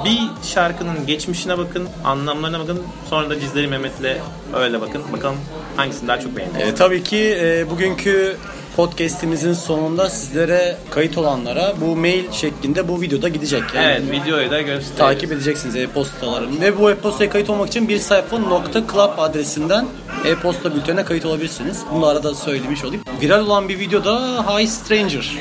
bir 0.05 0.47
şarkının 0.47 1.05
geçmişine 1.07 1.57
bakın, 1.57 1.87
anlamlarına 2.03 2.59
bakın. 2.59 2.83
Sonra 3.09 3.29
da 3.29 3.39
Cizleri 3.39 3.67
Mehmet'le 3.67 4.17
öyle 4.53 4.81
bakın. 4.81 5.01
Bakalım 5.13 5.37
hangisini 5.75 6.07
daha 6.07 6.19
çok 6.19 6.37
beğendiniz. 6.37 6.67
E, 6.67 6.75
tabii 6.75 7.03
ki 7.03 7.37
e, 7.41 7.69
bugünkü 7.69 8.37
podcast'imizin 8.75 9.53
sonunda 9.53 10.09
sizlere 10.09 10.77
kayıt 10.91 11.17
olanlara 11.17 11.73
bu 11.81 11.95
mail 11.95 12.31
şeklinde 12.31 12.87
bu 12.87 13.01
videoda 13.01 13.29
gidecek. 13.29 13.63
Yani 13.75 13.85
Evet 13.85 14.11
videoyu 14.11 14.51
da 14.51 14.61
göstereyim. 14.61 14.97
takip 14.97 15.31
edeceksiniz 15.31 15.75
e-postalarını. 15.75 16.61
Ve 16.61 16.79
bu 16.79 16.91
e-postaya 16.91 17.29
kayıt 17.29 17.49
olmak 17.49 17.67
için 17.67 17.89
bir 17.89 17.99
sayfa 17.99 18.37
nokta 18.39 18.81
club 18.91 19.11
adresinden 19.17 19.85
e-posta 20.25 20.75
bültenine 20.75 21.05
kayıt 21.05 21.25
olabilirsiniz. 21.25 21.81
Bunu 21.93 22.05
arada 22.07 22.35
söylemiş 22.35 22.83
olayım. 22.83 23.03
Viral 23.21 23.45
olan 23.45 23.69
bir 23.69 23.79
videoda 23.79 24.45
Hi 24.59 24.67
Stranger. 24.67 25.31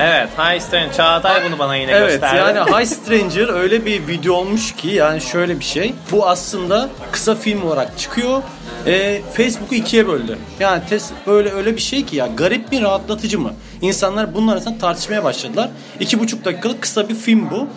Evet 0.00 0.28
High 0.38 0.60
Strain 0.60 0.90
Çağatay 0.90 1.44
bunu 1.48 1.58
bana 1.58 1.76
yine 1.76 1.90
Evet 1.92 2.10
gösterdi. 2.10 2.36
yani 2.58 2.70
Hi 2.82 2.86
Stranger 2.86 3.48
öyle 3.48 3.86
bir 3.86 4.08
video 4.08 4.34
olmuş 4.34 4.74
ki 4.74 4.88
yani 4.88 5.20
şöyle 5.20 5.58
bir 5.60 5.64
şey. 5.64 5.94
Bu 6.12 6.28
aslında 6.28 6.88
kısa 7.12 7.34
film 7.34 7.66
olarak 7.66 7.98
çıkıyor. 7.98 8.42
E, 8.86 9.22
Facebook'u 9.32 9.74
ikiye 9.74 10.08
böldü. 10.08 10.38
Yani 10.60 10.82
tes, 10.88 11.10
böyle 11.26 11.52
öyle 11.52 11.76
bir 11.76 11.80
şey 11.80 12.04
ki 12.04 12.16
ya 12.16 12.26
garip 12.26 12.72
mi 12.72 12.80
rahatlatıcı 12.80 13.40
mı? 13.40 13.52
İnsanlar 13.82 14.34
bunun 14.34 14.48
arasında 14.48 14.78
tartışmaya 14.78 15.24
başladılar. 15.24 15.70
İki 16.00 16.20
buçuk 16.20 16.44
dakikalık 16.44 16.82
kısa 16.82 17.08
bir 17.08 17.14
film 17.14 17.50
bu. 17.50 17.68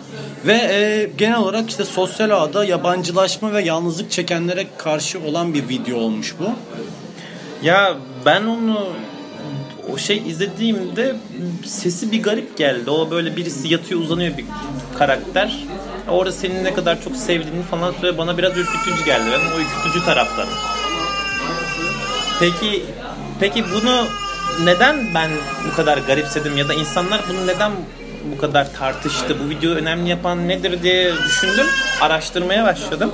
Ve 0.46 0.54
e, 0.54 1.10
genel 1.18 1.38
olarak 1.38 1.70
işte 1.70 1.84
sosyal 1.84 2.30
ağda 2.30 2.64
yabancılaşma 2.64 3.52
ve 3.52 3.62
yalnızlık 3.62 4.10
çekenlere 4.10 4.66
karşı 4.78 5.20
olan 5.20 5.54
bir 5.54 5.68
video 5.68 5.98
olmuş 5.98 6.34
bu. 6.38 6.50
Ya 7.66 7.94
ben 8.26 8.42
onu 8.42 8.88
o 9.92 9.98
şey 9.98 10.22
izlediğimde 10.28 11.16
sesi 11.66 12.12
bir 12.12 12.22
garip 12.22 12.56
geldi. 12.56 12.90
O 12.90 13.10
böyle 13.10 13.36
birisi 13.36 13.68
yatıyor 13.68 14.00
uzanıyor 14.00 14.38
bir 14.38 14.44
karakter. 14.98 15.64
Orada 16.08 16.32
senin 16.32 16.64
ne 16.64 16.74
kadar 16.74 17.02
çok 17.04 17.16
sevdiğini 17.16 17.62
falan 17.62 17.94
söyle 18.00 18.18
bana 18.18 18.38
biraz 18.38 18.56
ürkütücü 18.56 19.04
geldi. 19.04 19.24
Ben 19.32 19.56
o 19.56 19.60
ürkütücü 19.60 20.04
taraftarım. 20.04 20.79
Peki 22.40 22.84
peki 23.40 23.64
bunu 23.74 24.06
neden 24.64 25.14
ben 25.14 25.30
bu 25.70 25.76
kadar 25.76 25.98
garipsedim 25.98 26.56
ya 26.56 26.68
da 26.68 26.74
insanlar 26.74 27.20
bunu 27.28 27.46
neden 27.46 27.72
bu 28.32 28.40
kadar 28.40 28.72
tartıştı? 28.72 29.36
Bu 29.44 29.50
videoyu 29.50 29.76
önemli 29.76 30.10
yapan 30.10 30.48
nedir 30.48 30.82
diye 30.82 31.12
düşündüm. 31.26 31.66
Araştırmaya 32.00 32.64
başladım. 32.64 33.10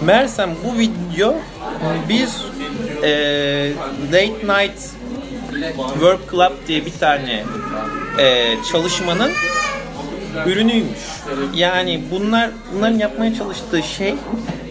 Meğersem 0.00 0.50
bu 0.64 0.78
video 0.78 1.34
bir 2.08 2.28
e, 3.02 3.72
late 4.12 4.62
night 4.62 4.80
work 5.92 6.30
club 6.30 6.52
diye 6.68 6.86
bir 6.86 6.92
tane 7.00 7.44
e, 8.18 8.54
çalışmanın 8.72 9.30
ürünüymüş. 10.46 11.00
Yani 11.54 12.02
bunlar 12.10 12.50
bunların 12.74 12.98
yapmaya 12.98 13.34
çalıştığı 13.34 13.82
şey 13.82 14.14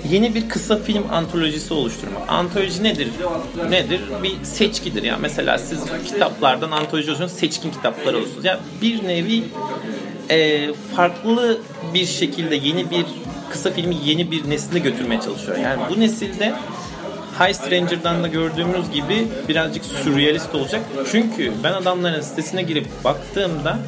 yeni 0.09 0.35
bir 0.35 0.49
kısa 0.49 0.77
film 0.77 1.03
antolojisi 1.11 1.73
oluşturmak. 1.73 2.21
Antoloji 2.27 2.83
nedir? 2.83 3.07
Nedir? 3.69 4.01
Bir 4.23 4.43
seçkidir. 4.43 5.03
Yani 5.03 5.21
mesela 5.21 5.57
siz 5.57 5.79
kitaplardan 6.05 6.71
antoloji 6.71 7.09
olursunuz, 7.09 7.31
seçkin 7.31 7.71
kitaplar 7.71 8.13
olursunuz. 8.13 8.45
Yani 8.45 8.59
bir 8.81 9.07
nevi 9.07 9.43
e, 10.29 10.69
farklı 10.95 11.57
bir 11.93 12.05
şekilde 12.05 12.55
yeni 12.55 12.91
bir 12.91 13.05
kısa 13.51 13.71
filmi 13.71 13.95
yeni 14.05 14.31
bir 14.31 14.49
nesline 14.49 14.79
götürmeye 14.79 15.21
çalışıyor. 15.21 15.57
Yani 15.57 15.81
bu 15.89 15.99
nesilde 15.99 16.53
High 17.39 17.53
Stranger'dan 17.53 18.23
da 18.23 18.27
gördüğümüz 18.27 18.91
gibi 18.91 19.27
birazcık 19.49 19.85
sürrealist 19.85 20.55
olacak. 20.55 20.81
Çünkü 21.11 21.51
ben 21.63 21.73
adamların 21.73 22.21
sitesine 22.21 22.63
girip 22.63 22.87
baktığımda 23.03 23.79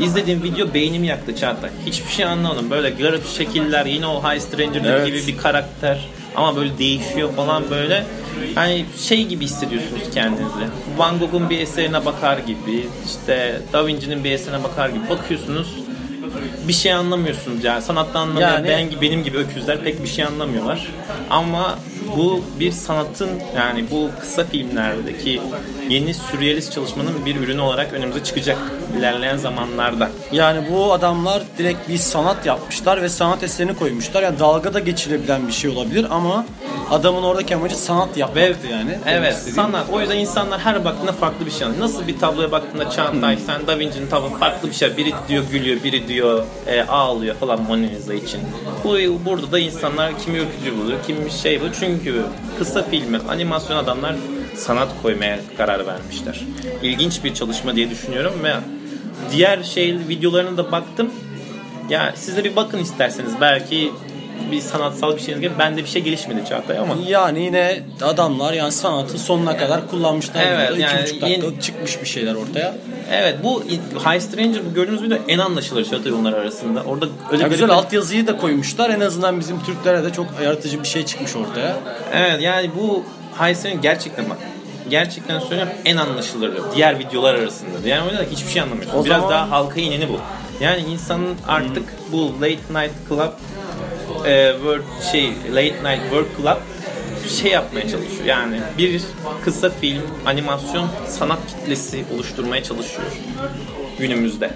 izlediğim 0.00 0.42
video 0.42 0.74
beynimi 0.74 1.06
yaktı 1.06 1.36
Çağatay. 1.36 1.70
Hiçbir 1.86 2.10
şey 2.12 2.24
anlamadım. 2.24 2.70
Böyle 2.70 2.90
garip 2.90 3.26
şekiller, 3.26 3.86
yine 3.86 4.06
o 4.06 4.22
High 4.22 4.40
Stranger'daki 4.40 4.88
Evet. 4.88 5.06
gibi 5.06 5.26
bir 5.26 5.38
karakter 5.38 6.08
ama 6.36 6.56
böyle 6.56 6.78
değişiyor 6.78 7.32
falan 7.36 7.70
böyle. 7.70 8.06
Hani 8.54 8.84
şey 8.98 9.24
gibi 9.26 9.44
hissediyorsunuz 9.44 10.02
kendinizi. 10.14 10.66
Van 10.96 11.18
Gogh'un 11.18 11.50
bir 11.50 11.58
eserine 11.60 12.04
bakar 12.04 12.38
gibi, 12.38 12.86
işte 13.06 13.60
Da 13.72 13.86
Vinci'nin 13.86 14.24
bir 14.24 14.30
eserine 14.30 14.64
bakar 14.64 14.88
gibi 14.88 15.08
bakıyorsunuz. 15.10 15.74
Bir 16.68 16.72
şey 16.72 16.92
anlamıyorsunuz 16.92 17.64
yani 17.64 17.82
sanattan 17.82 18.20
anlamayan 18.20 18.52
Yani- 18.52 18.68
ben 18.68 18.90
gibi 18.90 19.00
benim 19.00 19.24
gibi 19.24 19.38
öküzler 19.38 19.80
pek 19.84 20.02
bir 20.02 20.08
şey 20.08 20.24
anlamıyorlar. 20.24 20.88
Ama 21.30 21.78
bu 22.16 22.44
bir 22.60 22.72
sanatın 22.72 23.30
yani 23.56 23.84
bu 23.90 24.10
kısa 24.20 24.44
filmlerdeki 24.44 25.40
yeni 25.88 26.14
sürrealist 26.14 26.72
çalışmanın 26.72 27.26
bir 27.26 27.36
ürünü 27.36 27.60
olarak 27.60 27.92
önümüze 27.92 28.24
çıkacak 28.24 28.58
ilerleyen 28.98 29.36
zamanlarda. 29.36 30.10
Yani 30.32 30.60
bu 30.72 30.92
adamlar 30.92 31.42
direkt 31.58 31.88
bir 31.88 31.98
sanat 31.98 32.46
yapmışlar 32.46 33.02
ve 33.02 33.08
sanat 33.08 33.42
eserini 33.42 33.76
koymuşlar. 33.76 34.22
Yani 34.22 34.38
dalga 34.38 34.74
da 34.74 34.78
geçilebilen 34.80 35.46
bir 35.48 35.52
şey 35.52 35.70
olabilir 35.70 36.06
ama 36.10 36.46
adamın 36.90 37.22
oradaki 37.22 37.56
amacı 37.56 37.78
sanat 37.78 38.16
yapmaktı 38.16 38.66
yani. 38.72 38.98
Evet 39.06 39.32
İstediğim- 39.32 39.54
sanat. 39.54 39.86
O 39.92 40.00
yüzden 40.00 40.16
insanlar 40.18 40.60
her 40.60 40.84
baktığında 40.84 41.12
farklı 41.12 41.46
bir 41.46 41.50
şey 41.50 41.66
anlıyor. 41.66 41.84
Nasıl 41.84 42.06
bir 42.08 42.18
tabloya 42.18 42.52
baktığında 42.52 42.90
Çağatay, 42.90 43.36
sen 43.46 43.66
Da 43.66 43.78
Vinci'nin 43.78 44.06
tablo 44.06 44.38
farklı 44.38 44.68
bir 44.68 44.74
şey. 44.74 44.96
Biri 44.96 45.12
diyor 45.28 45.44
gülüyor, 45.52 45.82
biri 45.84 46.08
diyor 46.08 46.44
e, 46.66 46.82
ağlıyor 46.82 47.34
falan 47.36 47.62
Mona 47.62 47.80
Lisa 47.86 48.14
için. 48.14 48.40
Bu, 48.84 48.96
burada 49.24 49.52
da 49.52 49.58
insanlar 49.58 50.18
kimi 50.18 50.38
ürkütücü 50.38 50.78
buluyor, 50.78 50.98
kimi 51.06 51.30
şey 51.30 51.60
bu. 51.60 51.64
Çünkü 51.80 52.22
kısa 52.58 52.82
filmi, 52.82 53.18
animasyon 53.28 53.76
adamlar 53.76 54.16
sanat 54.56 54.88
koymaya 55.02 55.38
karar 55.56 55.86
vermişler. 55.86 56.40
İlginç 56.82 57.24
bir 57.24 57.34
çalışma 57.34 57.76
diye 57.76 57.90
düşünüyorum 57.90 58.32
ve 58.44 58.54
diğer 59.32 59.62
şey 59.62 59.98
videolarına 60.08 60.56
da 60.56 60.72
baktım. 60.72 61.10
Ya 61.90 62.12
siz 62.16 62.36
de 62.36 62.44
bir 62.44 62.56
bakın 62.56 62.78
isterseniz 62.78 63.32
belki 63.40 63.92
bir 64.52 64.60
sanatsal 64.60 65.16
bir 65.16 65.20
şeyiniz 65.20 65.40
gibi 65.40 65.58
bende 65.58 65.82
bir 65.84 65.88
şey 65.88 66.02
gelişmedi 66.02 66.44
Çağatay 66.48 66.78
ama 66.78 66.96
Yani 67.08 67.42
yine 67.42 67.82
adamlar 68.02 68.52
yani 68.52 68.72
sanatı 68.72 69.18
sonuna 69.18 69.56
kadar 69.56 69.90
kullanmışlar. 69.90 70.42
Evet, 70.46 70.70
burada. 70.70 71.00
İki 71.00 71.24
yani 71.24 71.32
yeni- 71.32 71.60
çıkmış 71.60 72.00
bir 72.02 72.06
şeyler 72.06 72.34
ortaya. 72.34 72.74
Evet 73.12 73.36
bu 73.44 73.62
High 74.04 74.20
Stranger 74.20 74.60
bu 74.70 74.74
gördüğünüz 74.74 75.02
video 75.02 75.18
en 75.28 75.38
anlaşılır 75.38 75.84
Çağatay 75.84 76.12
onlar 76.12 76.32
arasında. 76.32 76.82
Orada 76.82 77.06
öyle 77.32 77.42
Ya 77.42 77.48
güzel 77.48 77.68
bir- 77.68 77.72
altyazıyı 77.72 78.26
da 78.26 78.36
koymuşlar. 78.36 78.90
En 78.90 79.00
azından 79.00 79.40
bizim 79.40 79.62
Türklere 79.62 80.04
de 80.04 80.12
çok 80.12 80.26
yaratıcı 80.44 80.82
bir 80.82 80.88
şey 80.88 81.04
çıkmış 81.06 81.36
ortaya. 81.36 81.76
Evet 82.14 82.40
yani 82.42 82.70
bu 82.80 83.04
High 83.44 83.54
Stranger 83.56 83.78
gerçekten 83.82 84.30
bak 84.30 84.38
gerçekten 84.90 85.40
söylüyorum 85.40 85.72
en 85.84 85.96
anlaşılır 85.96 86.52
diğer 86.74 86.98
videolar 86.98 87.34
arasında. 87.34 87.70
O 87.74 88.10
yüzden 88.10 88.26
hiçbir 88.30 88.50
şey 88.52 88.62
anlamıyorsun. 88.62 88.98
O 88.98 89.04
Biraz 89.04 89.16
zaman- 89.16 89.30
daha 89.34 89.50
halka 89.50 89.80
ineni 89.80 90.08
bu. 90.08 90.20
Yani 90.60 90.80
insanın 90.80 91.34
artık 91.48 91.84
bu 92.12 92.32
Late 92.40 92.50
Night 92.70 92.92
Club 93.08 93.32
e, 94.26 94.52
work, 94.56 94.84
şey 95.12 95.32
Late 95.54 95.62
Night 95.84 96.02
Work 96.10 96.36
Club 96.36 96.56
şey 97.28 97.50
yapmaya 97.52 97.82
çalışıyor. 97.88 98.24
Yani 98.24 98.60
bir 98.78 99.02
kısa 99.44 99.70
film, 99.70 100.02
animasyon 100.26 100.88
sanat 101.08 101.38
kitlesi 101.48 102.04
oluşturmaya 102.14 102.62
çalışıyor 102.62 103.06
günümüzde. 103.98 104.50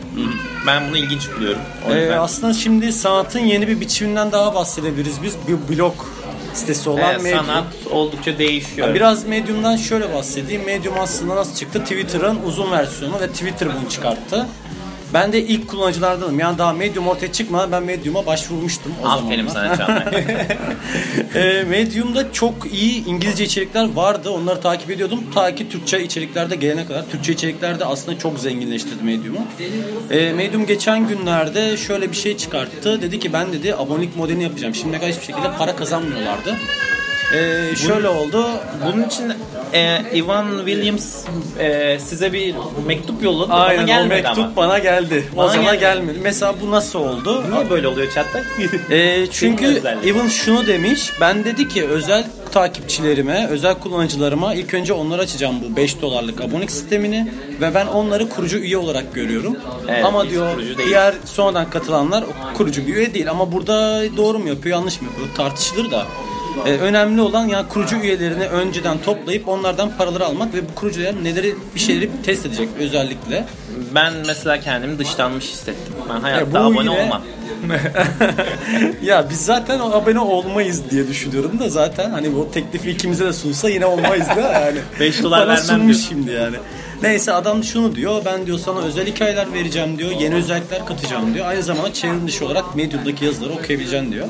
Ben 0.67 0.89
bunu 0.89 0.97
ilginç 0.97 1.29
buluyorum. 1.37 1.61
Ee, 1.91 2.13
aslında 2.15 2.53
şimdi 2.55 2.93
sanatın 2.93 3.41
yeni 3.41 3.69
bir 3.69 3.81
biçiminden 3.81 4.33
daha 4.33 4.55
bahsedebiliriz 4.55 5.23
biz. 5.23 5.35
Bir 5.49 5.77
blog 5.77 5.95
sitesi 6.55 6.91
olan 6.91 7.03
Evet, 7.11 7.23
Medium. 7.23 7.45
sanat 7.47 7.65
oldukça 7.91 8.39
değişiyor. 8.39 8.95
Biraz 8.95 9.27
Medium'dan 9.27 9.77
şöyle 9.77 10.15
bahsedeyim. 10.15 10.65
Medium 10.65 10.95
aslında 11.01 11.37
nasıl 11.37 11.55
çıktı? 11.57 11.81
Twitter'ın 11.83 12.39
uzun 12.47 12.71
versiyonu 12.71 13.21
ve 13.21 13.27
Twitter 13.29 13.69
bunu 13.81 13.89
çıkarttı. 13.91 14.47
Ben 15.15 15.33
de 15.33 15.43
ilk 15.43 15.69
kullanıcılardanım. 15.69 16.39
Yani 16.39 16.59
daha 16.59 16.73
Medium 16.73 17.09
ortaya 17.09 17.33
çıkmadan 17.33 17.73
ben 17.73 17.83
Medium'a 17.83 18.27
başvurmuştum 18.27 18.93
o 19.05 19.09
Aferin 19.09 19.49
zamanlar. 19.49 19.77
sana 19.77 19.87
Çağatay. 19.87 20.25
E, 21.35 21.63
Medium'da 21.69 22.33
çok 22.33 22.55
iyi 22.73 23.05
İngilizce 23.07 23.45
içerikler 23.45 23.95
vardı. 23.95 24.31
Onları 24.31 24.61
takip 24.61 24.91
ediyordum. 24.91 25.21
Ta 25.35 25.55
ki 25.55 25.69
Türkçe 25.69 26.03
içeriklerde 26.03 26.57
gelene 26.57 26.87
kadar. 26.87 27.05
Türkçe 27.11 27.33
içeriklerde 27.33 27.85
aslında 27.85 28.19
çok 28.19 28.39
zenginleştirdi 28.39 29.05
Medium'u. 29.05 29.39
E, 30.11 30.33
Medium 30.33 30.67
geçen 30.67 31.09
günlerde 31.09 31.77
şöyle 31.77 32.11
bir 32.11 32.17
şey 32.17 32.37
çıkarttı. 32.37 33.03
Dedi 33.03 33.19
ki 33.19 33.33
ben 33.33 33.53
dedi 33.53 33.75
abonelik 33.75 34.17
modelini 34.17 34.43
yapacağım. 34.43 34.75
Şimdiye 34.75 35.01
kadar 35.01 35.13
hiçbir 35.13 35.27
şekilde 35.27 35.53
para 35.59 35.77
kazanmıyorlardı. 35.77 36.57
E, 37.35 37.77
şöyle 37.77 38.09
oldu. 38.09 38.47
Bunun 38.87 39.03
için 39.05 39.33
e, 39.73 40.03
Ivan 40.15 40.47
Williams 40.67 41.25
e, 41.59 41.99
size 41.99 42.33
bir 42.33 42.55
mektup 42.87 43.23
yolladı. 43.23 43.49
bana 43.51 43.63
Aynen 43.65 43.83
o 43.83 43.87
gelmedi 43.87 44.23
mektup 44.23 44.39
ama. 44.39 44.57
bana 44.57 44.79
geldi. 44.79 45.25
O 45.35 45.37
Bana 45.37 45.49
zaman 45.49 45.65
gelmedi. 45.65 45.81
gelmedi. 45.81 46.19
Mesela 46.23 46.55
bu 46.63 46.71
nasıl 46.71 46.99
oldu? 46.99 47.45
Niye 47.53 47.71
böyle 47.71 47.89
oluyor 47.89 48.13
Çağatay? 48.13 48.43
Ee, 48.91 49.27
çünkü. 49.31 49.83
Evan 50.07 50.29
şunu 50.29 50.67
demiş. 50.67 51.13
Ben 51.21 51.45
dedi 51.45 51.69
ki 51.69 51.85
özel 51.85 52.25
takipçilerime, 52.53 53.47
özel 53.51 53.75
kullanıcılarıma 53.75 54.55
ilk 54.55 54.75
önce 54.75 54.93
onları 54.93 55.23
açacağım 55.23 55.57
bu 55.73 55.77
5 55.77 56.03
dolarlık 56.03 56.41
abonelik 56.41 56.71
sistemini 56.71 57.33
ve 57.61 57.75
ben 57.75 57.87
onları 57.87 58.29
kurucu 58.29 58.59
üye 58.59 58.77
olarak 58.79 59.15
görüyorum. 59.15 59.57
Evet, 59.89 60.05
ama 60.05 60.31
diyor 60.31 60.49
diğer 60.87 61.15
sonradan 61.25 61.71
katılanlar 61.71 62.25
kurucu 62.57 62.87
bir 62.87 62.97
üye 62.97 63.15
değil 63.15 63.31
ama 63.31 63.53
burada 63.53 64.03
doğru 64.17 64.39
mu 64.39 64.49
yapıyor, 64.49 64.77
yanlış 64.77 65.01
mı 65.01 65.09
yapıyor 65.09 65.29
tartışılır 65.37 65.91
da. 65.91 66.07
Ee, 66.67 66.71
önemli 66.73 67.21
olan 67.21 67.47
yani 67.49 67.69
kurucu 67.69 67.97
üyelerini 67.97 68.45
önceden 68.47 68.99
toplayıp 68.99 69.49
onlardan 69.49 69.91
paraları 69.99 70.25
almak 70.27 70.55
ve 70.55 70.69
bu 70.69 70.75
kurucular 70.75 71.25
neleri 71.25 71.55
bir 71.75 71.81
şeyleri 71.81 72.11
test 72.25 72.47
edecek 72.47 72.69
özellikle. 72.79 73.47
ben 73.95 74.13
mesela 74.27 74.61
kendimi 74.61 74.99
dışlanmış 74.99 75.45
hissettim. 75.45 75.95
Ben 76.15 76.21
hayatta 76.21 76.41
Ya 76.41 76.53
bu 76.53 76.59
abone 76.59 76.79
yine- 76.91 76.91
olmam. 77.03 77.23
ya 79.03 79.27
biz 79.31 79.45
zaten 79.45 79.81
o 79.81 79.91
abone 79.93 80.19
olmayız 80.21 80.83
diye 80.91 81.09
düşünüyorum 81.09 81.59
da 81.59 81.69
zaten 81.69 82.11
hani 82.11 82.35
bu 82.35 82.49
teklifi 82.55 82.91
ikimize 82.91 83.25
de 83.27 83.33
sunsa 83.33 83.69
yine 83.71 83.87
olmayız 83.87 84.29
da 84.29 84.41
yani. 84.41 84.79
Beş 85.01 85.23
dolar 85.23 85.49
Bana 85.49 85.57
vermem 85.57 85.87
diyor. 85.89 86.01
şimdi 86.09 86.31
yani. 86.33 86.57
Neyse 87.03 87.33
adam 87.33 87.65
şunu 87.65 87.95
diyor 87.97 88.23
ben 88.25 88.47
diyor 88.47 88.59
sana 88.59 88.79
özel 88.81 89.07
hikayeler 89.07 89.53
vereceğim 89.55 89.99
diyor 89.99 90.11
yeni 90.21 90.35
özellikler 90.35 90.87
katacağım 90.87 91.35
diyor. 91.35 91.47
Aynı 91.47 91.63
zamanda 91.63 91.93
çevrim 91.93 92.29
dışı 92.29 92.47
olarak 92.47 92.77
Medium'daki 92.77 93.25
yazıları 93.25 93.53
okuyabileceksin 93.53 94.13
diyor. 94.13 94.27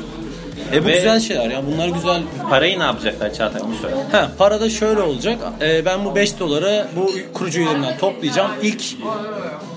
E 0.75 0.83
bu 0.85 0.87
Ve- 0.87 0.93
güzel 0.97 1.21
şeyler 1.21 1.51
ya 1.51 1.63
bunlar 1.73 1.89
güzel. 1.89 2.23
Parayı 2.51 2.79
ne 2.79 2.83
yapacaklar 2.83 3.35
Çağatay 3.35 3.63
bunu 3.63 3.75
söyle. 3.83 3.95
Ha 4.13 4.31
para 4.39 4.61
da 4.61 4.71
şöyle 4.71 5.01
olacak. 5.01 5.39
E, 5.61 5.85
ben 5.85 6.05
bu 6.05 6.15
5 6.15 6.39
doları 6.41 6.87
bu 6.97 7.11
kurucu 7.35 7.59
üyelerimden 7.59 7.99
toplayacağım. 7.99 8.51
İlk 8.63 8.83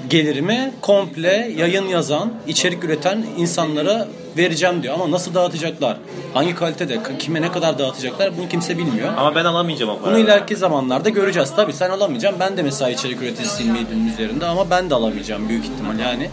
gelirimi 0.09 0.71
komple 0.81 1.51
yayın 1.57 1.87
yazan, 1.87 2.33
içerik 2.47 2.83
üreten 2.83 3.25
insanlara 3.37 4.07
vereceğim 4.37 4.83
diyor. 4.83 4.93
Ama 4.93 5.11
nasıl 5.11 5.33
dağıtacaklar? 5.33 5.97
Hangi 6.33 6.55
kalitede, 6.55 6.97
kime 7.19 7.41
ne 7.41 7.51
kadar 7.51 7.79
dağıtacaklar 7.79 8.37
bunu 8.37 8.49
kimse 8.49 8.77
bilmiyor. 8.77 9.09
Ama 9.17 9.35
ben 9.35 9.45
alamayacağım 9.45 9.91
o 9.91 9.95
Bunu 9.95 10.03
parayı. 10.03 10.23
ileriki 10.23 10.55
zamanlarda 10.55 11.09
göreceğiz. 11.09 11.51
Tabii 11.55 11.73
sen 11.73 11.89
alamayacaksın. 11.89 12.39
Ben 12.39 12.57
de 12.57 12.63
mesela 12.63 12.89
içerik 12.91 13.21
üreticisiyim 13.21 13.73
Medium 13.73 14.07
üzerinde 14.13 14.45
ama 14.45 14.69
ben 14.69 14.89
de 14.89 14.95
alamayacağım 14.95 15.49
büyük 15.49 15.65
ihtimal 15.65 15.99
yani. 15.99 16.29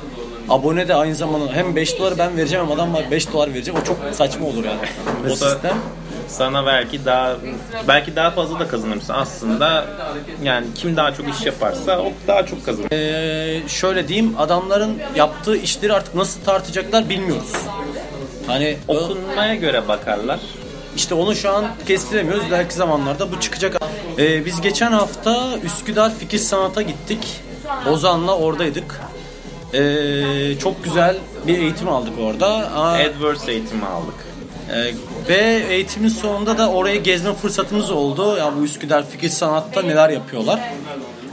Abone 0.51 0.89
de 0.89 0.95
aynı 0.95 1.15
zamanda 1.15 1.53
hem 1.53 1.77
5 1.77 1.99
doları 1.99 2.19
ben 2.19 2.37
vereceğim 2.37 2.65
hem 2.67 2.73
adam 2.73 2.95
var 2.95 3.11
5 3.11 3.33
dolar 3.33 3.55
verecek. 3.55 3.75
O 3.83 3.85
çok 3.85 3.97
saçma 4.13 4.47
olur 4.47 4.65
yani. 4.65 4.79
O 5.27 5.29
sistem. 5.29 5.79
Sana 6.29 6.67
belki 6.67 7.05
daha 7.05 7.37
belki 7.89 8.17
daha 8.17 8.31
fazla 8.31 8.59
da 8.59 8.69
kazanırsın. 8.69 9.15
Aslında 9.15 9.85
yani 10.43 10.67
kim 10.75 10.97
daha 10.97 11.15
çok 11.15 11.29
iş 11.29 11.47
yaparsa 11.47 11.99
o 11.99 12.13
daha 12.27 12.47
çok 12.47 12.67
kazanır. 12.67 12.91
Ee, 12.93 13.69
şöyle 13.69 14.09
diyeyim 14.09 14.35
adamların 14.39 14.99
yaptığı 15.17 15.57
işleri 15.57 15.93
artık 15.93 16.15
nasıl 16.15 16.41
tartacaklar 16.41 17.09
bilmiyoruz. 17.09 17.53
Hani 18.47 18.77
o, 18.89 18.97
Okunmaya 18.97 19.55
göre 19.55 19.89
bakarlar. 19.89 20.41
işte 20.97 21.15
onu 21.15 21.35
şu 21.35 21.51
an 21.51 21.65
kestiremiyoruz. 21.87 22.47
İleriki 22.47 22.75
zamanlarda 22.75 23.33
bu 23.33 23.41
çıkacak. 23.41 23.77
Ee, 24.19 24.45
biz 24.45 24.61
geçen 24.61 24.93
hafta 24.93 25.49
Üsküdar 25.65 26.15
Fikir 26.19 26.39
Sanat'a 26.39 26.83
gittik. 26.83 27.41
Ozan'la 27.91 28.37
oradaydık. 28.39 29.01
Ee, 29.75 30.59
çok 30.59 30.85
güzel 30.85 31.17
bir 31.47 31.59
eğitim 31.59 31.89
aldık 31.89 32.13
orada. 32.21 32.47
Aa, 32.49 32.93
AdWords 32.93 33.49
eğitimi 33.49 33.87
aldık. 33.87 34.15
Ee, 34.73 34.95
ve 35.29 35.63
eğitimin 35.69 36.09
sonunda 36.09 36.59
da 36.59 36.71
orayı 36.71 37.03
gezme 37.03 37.35
fırsatımız 37.35 37.91
oldu. 37.91 38.37
Ya 38.37 38.53
bu 38.57 38.65
Üsküdar 38.65 39.09
Fikir 39.11 39.29
Sanat'ta 39.29 39.83
neler 39.83 40.09
yapıyorlar. 40.11 40.61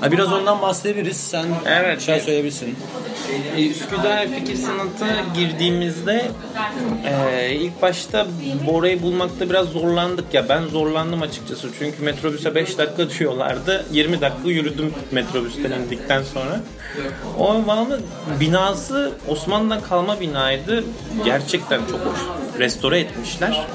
Ha, 0.02 0.12
biraz 0.12 0.34
ondan 0.34 0.62
bahsedebiliriz. 0.62 1.18
Sen 1.18 1.46
Evet. 1.66 2.02
şey 2.02 2.20
söyleyebilirsin. 2.20 2.76
Ee, 3.58 3.68
Üsküdar 3.68 4.28
Fikir 4.28 4.56
Sanat'a 4.56 5.08
girdiğimizde 5.36 6.26
e, 7.32 7.52
ilk 7.56 7.82
başta 7.82 8.28
orayı 8.68 9.02
bulmakta 9.02 9.50
biraz 9.50 9.68
zorlandık 9.68 10.34
ya. 10.34 10.50
Ben 10.50 10.64
zorlandım 10.66 11.22
açıkçası. 11.22 11.70
Çünkü 11.80 12.04
metrobüse 12.04 12.56
5 12.56 12.78
dakika 12.78 13.10
diyorlardı. 13.10 13.86
20 13.92 14.22
dakika 14.22 14.50
yürüdüm 14.50 14.94
metrobüsten 15.12 15.72
indikten 15.72 16.24
sonra. 16.24 16.62
O 17.40 17.68
bana 17.68 17.88
binası 18.40 19.12
Osmanlı'dan 19.28 19.82
kalma 19.82 20.20
binaydı. 20.20 20.84
Gerçekten 21.26 21.82
çok 21.92 22.00
hoş. 22.00 22.20
Restore 22.60 23.00
etmişler. 23.00 23.68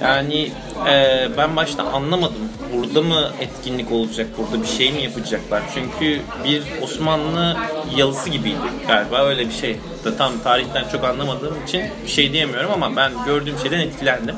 Yani 0.00 0.52
e, 0.88 1.28
ben 1.36 1.56
başta 1.56 1.84
anlamadım. 1.84 2.48
Burada 2.72 3.02
mı 3.02 3.30
etkinlik 3.40 3.92
olacak? 3.92 4.26
Burada 4.38 4.62
bir 4.62 4.68
şey 4.68 4.92
mi 4.92 5.02
yapacaklar? 5.02 5.62
Çünkü 5.74 6.20
bir 6.44 6.62
Osmanlı 6.82 7.56
yalısı 7.96 8.30
gibiydi 8.30 8.56
galiba 8.86 9.24
öyle 9.24 9.48
bir 9.48 9.54
şey. 9.54 9.76
Da 10.04 10.16
tam 10.16 10.32
tarihten 10.44 10.84
çok 10.92 11.04
anlamadığım 11.04 11.64
için 11.66 11.82
bir 12.04 12.10
şey 12.10 12.32
diyemiyorum 12.32 12.70
ama 12.72 12.96
ben 12.96 13.12
gördüğüm 13.26 13.58
şeyden 13.58 13.80
etkilendim. 13.80 14.36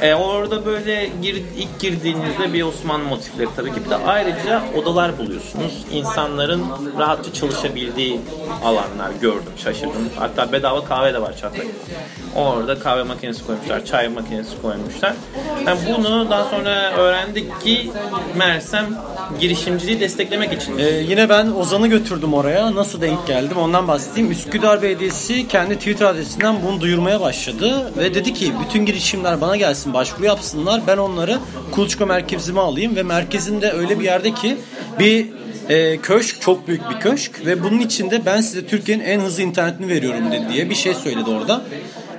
E, 0.00 0.14
orada 0.14 0.66
böyle 0.66 1.10
gir, 1.22 1.42
ilk 1.56 1.80
girdiğinizde 1.80 2.52
bir 2.52 2.62
Osmanlı 2.62 3.04
motifleri 3.04 3.48
tabii 3.56 3.74
ki. 3.74 3.84
Bir 3.84 3.90
de 3.90 3.96
ayrıca 3.96 4.62
odalar 4.76 5.18
buluyorsunuz. 5.18 5.84
İnsanların 5.92 6.64
rahatça 6.98 7.32
çalışabildiği 7.32 8.20
alanlar 8.64 9.10
gördüm, 9.20 9.52
şaşırdım. 9.56 10.10
Hatta 10.16 10.52
bedava 10.52 10.84
kahve 10.84 11.14
de 11.14 11.22
var 11.22 11.36
Çatlak. 11.36 11.66
Orada 12.36 12.78
kahve 12.78 13.02
makinesi 13.02 13.46
koymuşlar, 13.46 13.84
çay 13.84 14.08
makinesi 14.08 14.62
koymuşlar. 14.62 15.14
Yani 15.66 15.78
bunu 15.88 16.30
daha 16.30 16.44
sonra 16.44 16.92
öğrendik 16.92 17.60
ki 17.60 17.90
Mersem 18.36 18.86
girişimciliği 19.40 20.00
desteklemek 20.00 20.52
için. 20.52 20.78
Ee, 20.78 20.82
yine 21.08 21.28
ben 21.28 21.46
Ozan'ı 21.46 21.86
götürdüm 21.86 22.34
oraya. 22.34 22.74
Nasıl 22.74 23.00
denk 23.00 23.26
geldim 23.26 23.56
ondan 23.56 23.88
bahsedeyim. 23.88 24.30
Üsküdar 24.30 24.82
Belediyesi 24.82 25.48
kendi 25.48 25.74
Twitter 25.74 26.06
adresinden 26.06 26.56
bunu 26.66 26.80
duyurmaya 26.80 27.20
başladı. 27.20 27.92
Ve 27.98 28.14
dedi 28.14 28.34
ki 28.34 28.52
bütün 28.66 28.86
girişimler 28.86 29.40
bana 29.40 29.56
gelsin 29.56 29.94
başvuru 29.94 30.26
yapsınlar. 30.26 30.82
Ben 30.86 30.96
onları 30.96 31.38
Kuluçka 31.70 32.06
merkezime 32.06 32.60
alayım. 32.60 32.96
Ve 32.96 33.02
merkezinde 33.02 33.72
öyle 33.72 34.00
bir 34.00 34.04
yerde 34.04 34.34
ki 34.34 34.56
bir 34.98 35.26
e, 35.68 35.96
köşk 35.96 36.40
çok 36.40 36.68
büyük 36.68 36.90
bir 36.90 37.00
köşk. 37.00 37.46
Ve 37.46 37.62
bunun 37.62 37.78
içinde 37.78 38.26
ben 38.26 38.40
size 38.40 38.66
Türkiye'nin 38.66 39.04
en 39.04 39.20
hızlı 39.20 39.42
internetini 39.42 39.88
veriyorum 39.88 40.32
dedi 40.32 40.44
diye 40.52 40.70
bir 40.70 40.74
şey 40.74 40.94
söyledi 40.94 41.30
orada. 41.30 41.64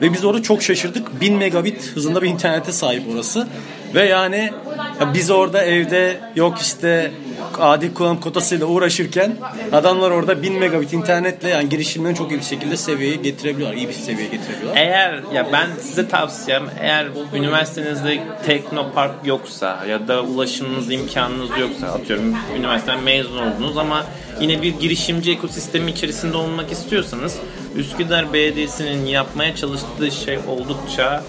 Ve 0.02 0.14
biz 0.14 0.26
orada 0.26 0.44
çok 0.44 0.64
şaşırdık. 0.64 1.22
1000 1.22 1.34
megabit 1.34 1.96
hızında 1.96 2.22
bir 2.22 2.30
internete 2.30 2.72
sahip 2.72 3.04
orası. 3.14 3.48
Ve 3.96 4.06
yani 4.06 4.54
ya 5.02 5.14
biz 5.14 5.32
orada 5.32 5.64
evde 5.64 6.20
yok 6.36 6.58
işte 6.62 7.12
adil 7.60 7.94
kullanım 7.94 8.20
kotasıyla 8.20 8.66
uğraşırken 8.66 9.36
adamlar 9.72 10.12
orada 10.12 10.44
1000 10.44 10.54
megabit 10.54 10.94
internetle 10.94 11.50
yani 11.50 11.70
girişimlerini 11.70 12.18
çok 12.18 12.32
iyi 12.32 12.40
bir 12.40 12.46
şekilde 12.46 12.78
seviyeye 12.78 13.16
getirebiliyorlar. 13.16 13.78
iyi 13.78 13.88
bir 13.88 13.94
seviyeye 13.94 14.30
getirebiliyorlar. 14.30 14.82
Eğer 14.82 15.22
ya 15.34 15.48
ben 15.54 15.68
size 15.82 16.08
tavsiyem 16.08 16.64
eğer 16.80 17.08
üniversitenizde 17.34 18.20
teknopark 18.46 19.14
yoksa 19.26 19.86
ya 19.90 20.08
da 20.08 20.24
ulaşımınız 20.24 20.92
imkanınız 20.92 21.50
yoksa 21.60 21.88
atıyorum 21.88 22.36
üniversiteden 22.58 23.04
mezun 23.04 23.38
oldunuz 23.38 23.78
ama 23.78 24.06
yine 24.42 24.62
bir 24.62 24.80
girişimci 24.80 25.32
ekosistemi 25.32 25.92
içerisinde 25.92 26.38
olmak 26.38 26.72
istiyorsanız 26.72 27.38
Üsküdar 27.76 28.34
Belediyesi'nin 28.34 29.06
yapmaya 29.06 29.56
çalıştığı 29.56 30.12
şey 30.12 30.40
oldukça 30.48 31.24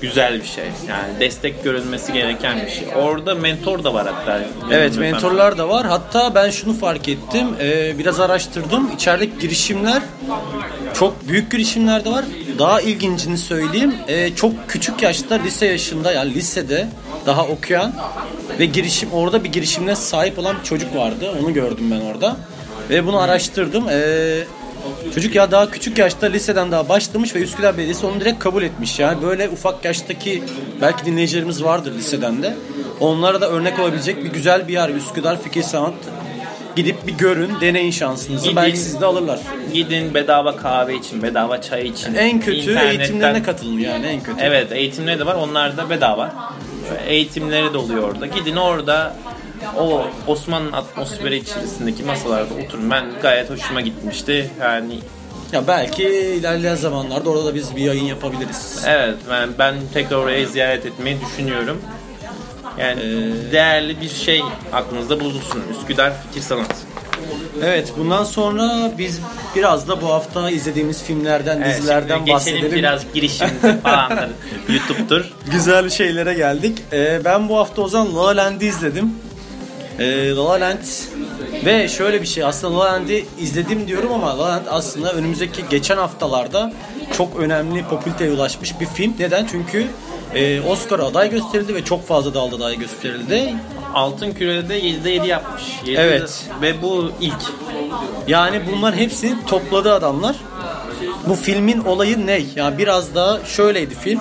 güzel 0.00 0.40
bir 0.40 0.46
şey. 0.46 0.64
Yani 0.88 1.20
destek 1.20 1.64
görülmesi 1.64 2.12
gereken 2.12 2.66
bir 2.66 2.70
şey. 2.70 2.88
Orada 2.96 3.34
mentor 3.34 3.84
da 3.84 3.94
var 3.94 4.06
hatta. 4.06 4.40
Evet 4.70 4.98
mentorlar 4.98 5.58
da 5.58 5.68
var. 5.68 5.86
Hatta 5.86 6.34
ben 6.34 6.50
şunu 6.50 6.74
fark 6.74 7.08
ettim. 7.08 7.46
Ee, 7.60 7.98
biraz 7.98 8.20
araştırdım. 8.20 8.90
İçerideki 8.94 9.38
girişimler 9.38 10.02
çok 10.94 11.28
büyük 11.28 11.52
girişimler 11.52 12.04
de 12.04 12.10
var. 12.10 12.24
Daha 12.58 12.80
ilgincini 12.80 13.38
söyleyeyim. 13.38 13.94
Ee, 14.08 14.34
çok 14.34 14.52
küçük 14.68 15.02
yaşta 15.02 15.34
lise 15.34 15.66
yaşında 15.66 16.12
yani 16.12 16.34
lisede 16.34 16.88
daha 17.26 17.46
okuyan 17.46 17.92
ve 18.58 18.64
girişim 18.64 19.12
orada 19.12 19.44
bir 19.44 19.52
girişimine 19.52 19.96
sahip 19.96 20.38
olan 20.38 20.56
bir 20.58 20.64
çocuk 20.64 20.96
vardı. 20.96 21.32
Onu 21.42 21.54
gördüm 21.54 21.90
ben 21.90 22.00
orada. 22.00 22.36
Ve 22.90 23.06
bunu 23.06 23.18
araştırdım. 23.18 23.88
Ee, 23.90 24.44
Çocuk 25.14 25.34
ya 25.34 25.50
daha 25.50 25.70
küçük 25.70 25.98
yaşta 25.98 26.26
liseden 26.26 26.72
daha 26.72 26.88
başlamış 26.88 27.34
ve 27.34 27.38
Üsküdar 27.42 27.76
Belediyesi 27.76 28.06
onu 28.06 28.20
direkt 28.20 28.38
kabul 28.38 28.62
etmiş. 28.62 28.98
Yani 28.98 29.22
böyle 29.22 29.48
ufak 29.48 29.84
yaştaki 29.84 30.42
belki 30.80 31.04
dinleyicilerimiz 31.04 31.64
vardır 31.64 31.94
liseden 31.94 32.42
de. 32.42 32.54
Onlara 33.00 33.40
da 33.40 33.48
örnek 33.50 33.78
olabilecek 33.78 34.24
bir 34.24 34.30
güzel 34.30 34.68
bir 34.68 34.72
yer 34.72 34.88
Üsküdar 34.88 35.42
Fikir 35.42 35.62
Sanat. 35.62 35.94
Gidip 36.76 37.06
bir 37.06 37.12
görün, 37.12 37.50
deneyin 37.60 37.90
şansınızı. 37.90 38.44
Gidin. 38.44 38.56
Belki 38.56 38.76
sizi 38.76 39.00
de 39.00 39.06
alırlar. 39.06 39.38
Gidin 39.74 40.14
bedava 40.14 40.56
kahve 40.56 40.94
için, 40.96 41.22
bedava 41.22 41.60
çay 41.60 41.86
için. 41.86 42.14
En 42.14 42.40
kötü 42.40 42.58
internetten- 42.60 42.88
eğitimlerine 42.98 43.42
katılın 43.42 43.78
yani 43.78 44.06
en 44.06 44.20
kötü. 44.22 44.38
Evet 44.42 44.72
eğitimleri 44.72 45.18
de 45.18 45.26
var. 45.26 45.34
Onlar 45.34 45.76
da 45.76 45.90
bedava. 45.90 46.52
Eğitimleri 47.06 47.72
de 47.72 47.78
oluyor 47.78 48.02
orada. 48.02 48.26
Gidin 48.26 48.56
orada 48.56 49.16
o 49.78 50.06
Osmanlı 50.26 50.76
atmosferi 50.76 51.36
içerisindeki 51.36 52.02
masalarda 52.02 52.54
oturun. 52.54 52.90
Ben 52.90 53.04
gayet 53.22 53.50
hoşuma 53.50 53.80
gitmişti. 53.80 54.50
Yani 54.60 54.98
Ya 55.52 55.66
belki 55.66 56.02
ilerleyen 56.08 56.74
zamanlarda 56.74 57.30
orada 57.30 57.44
da 57.46 57.54
biz 57.54 57.76
bir 57.76 57.80
yayın 57.82 58.04
yapabiliriz. 58.04 58.82
evet 58.86 59.14
ben, 59.30 59.48
ben 59.58 59.74
tekrar 59.94 60.16
oraya 60.16 60.46
ziyaret 60.46 60.86
etmeyi 60.86 61.16
düşünüyorum. 61.20 61.82
Yani 62.78 63.00
değerli 63.52 64.00
bir 64.00 64.08
şey 64.08 64.42
aklınızda 64.72 65.20
bulunsun. 65.20 65.62
Üsküdar 65.80 66.12
Fikir 66.26 66.40
Sanat. 66.40 66.74
Evet 67.64 67.92
bundan 67.98 68.24
sonra 68.24 68.92
biz 68.98 69.20
biraz 69.56 69.88
da 69.88 70.02
bu 70.02 70.06
hafta 70.08 70.50
izlediğimiz 70.50 71.02
filmlerden, 71.02 71.60
Evet, 71.62 71.78
dizilerden 71.78 72.18
geçelim 72.18 72.34
bahsedelim. 72.34 72.72
biraz 72.72 73.02
girişimdir 73.14 73.80
falandır. 73.82 74.28
YouTube'dur. 74.68 75.32
Güzel 75.50 75.90
şeylere 75.90 76.34
geldik. 76.34 76.78
Ee, 76.92 77.20
ben 77.24 77.48
bu 77.48 77.56
hafta 77.58 77.82
o 77.82 77.88
zaman 77.88 78.16
La 78.16 78.36
Land'i 78.36 78.66
izledim. 78.66 79.12
Ee, 79.98 80.30
La 80.30 80.44
La 80.44 80.60
Land 80.60 80.78
ve 81.64 81.88
şöyle 81.88 82.22
bir 82.22 82.26
şey 82.26 82.44
aslında 82.44 82.78
La 82.78 82.84
La 82.84 82.92
Land'i 82.92 83.26
izledim 83.40 83.88
diyorum 83.88 84.12
ama 84.12 84.38
La 84.38 84.44
La 84.44 84.48
Land 84.48 84.66
aslında 84.70 85.12
önümüzdeki 85.12 85.64
geçen 85.70 85.96
haftalarda 85.96 86.72
çok 87.16 87.36
önemli 87.36 87.84
popülariteye 87.84 88.32
ulaşmış 88.32 88.80
bir 88.80 88.86
film. 88.86 89.14
Neden? 89.18 89.46
Çünkü 89.50 89.86
e, 90.34 90.60
Oscar 90.60 90.98
aday 90.98 91.30
gösterildi 91.30 91.74
ve 91.74 91.84
çok 91.84 92.06
fazla 92.06 92.34
dalda 92.34 92.56
aday 92.56 92.78
gösterildi. 92.78 93.54
Altın 93.94 94.32
Küre'de 94.32 94.80
7'de 94.80 95.10
7 95.10 95.26
yapmış. 95.26 95.62
7'de 95.86 96.02
Evet. 96.02 96.46
Ve 96.62 96.82
bu 96.82 97.12
ilk. 97.20 97.42
Yani 98.28 98.62
bunların 98.72 98.98
hepsini 98.98 99.46
topladı 99.46 99.94
adamlar. 99.94 100.36
Bu 101.28 101.34
filmin 101.34 101.84
olayı 101.84 102.26
ne? 102.26 102.42
Yani 102.56 102.78
biraz 102.78 103.14
daha 103.14 103.44
şöyleydi 103.44 103.94
film. 103.94 104.20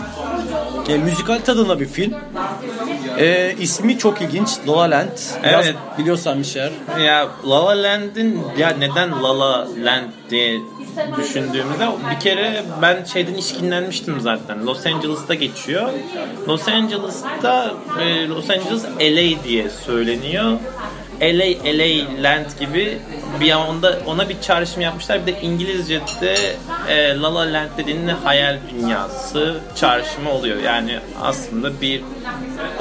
E, 0.89 0.97
müzikal 0.97 1.39
tadında 1.39 1.79
bir 1.79 1.85
film. 1.85 2.13
E, 3.19 3.56
ismi 3.60 3.97
çok 3.97 4.21
ilginç. 4.21 4.49
La 4.67 4.77
La 4.77 4.91
Land. 4.91 5.10
Biraz 5.43 5.65
Evet. 5.65 5.75
biliyorsan 5.97 6.39
bir 6.39 6.43
şeyler. 6.43 6.71
Ya 7.06 7.27
La 7.47 7.65
La 7.65 7.84
Land'in 7.84 8.41
ya 8.58 8.69
neden 8.69 9.23
La 9.23 9.39
La 9.39 9.67
Land 9.84 10.10
diye 10.30 10.60
düşündüğümde 11.17 11.88
bir 12.15 12.19
kere 12.19 12.63
ben 12.82 13.03
şeyden 13.03 13.34
işkinlenmiştim 13.34 14.19
zaten. 14.21 14.65
Los 14.65 14.86
Angeles'ta 14.86 15.34
geçiyor. 15.34 15.89
Los 16.47 16.67
Angeles'ta 16.67 17.71
e, 18.01 18.27
Los 18.27 18.49
Angeles 18.49 18.84
LA 18.99 19.43
diye 19.43 19.69
söyleniyor. 19.69 20.51
LA 21.21 21.45
LA 21.65 22.23
Land 22.23 22.45
gibi 22.60 22.97
bir 23.39 23.51
anda 23.51 23.99
ona 24.08 24.30
bir 24.30 24.41
çağrışım 24.41 24.82
yapmışlar. 24.82 25.27
Bir 25.27 25.34
de 25.34 25.41
İngilizce'de 25.41 26.36
e, 26.89 27.19
La 27.19 27.36
La 27.36 27.53
Land 27.53 27.69
dediğinde 27.77 28.12
hayal 28.12 28.58
dünyası 28.71 29.60
çağrışımı 29.75 30.32
oluyor. 30.32 30.58
Yani 30.63 30.99
aslında 31.21 31.82
bir 31.82 32.01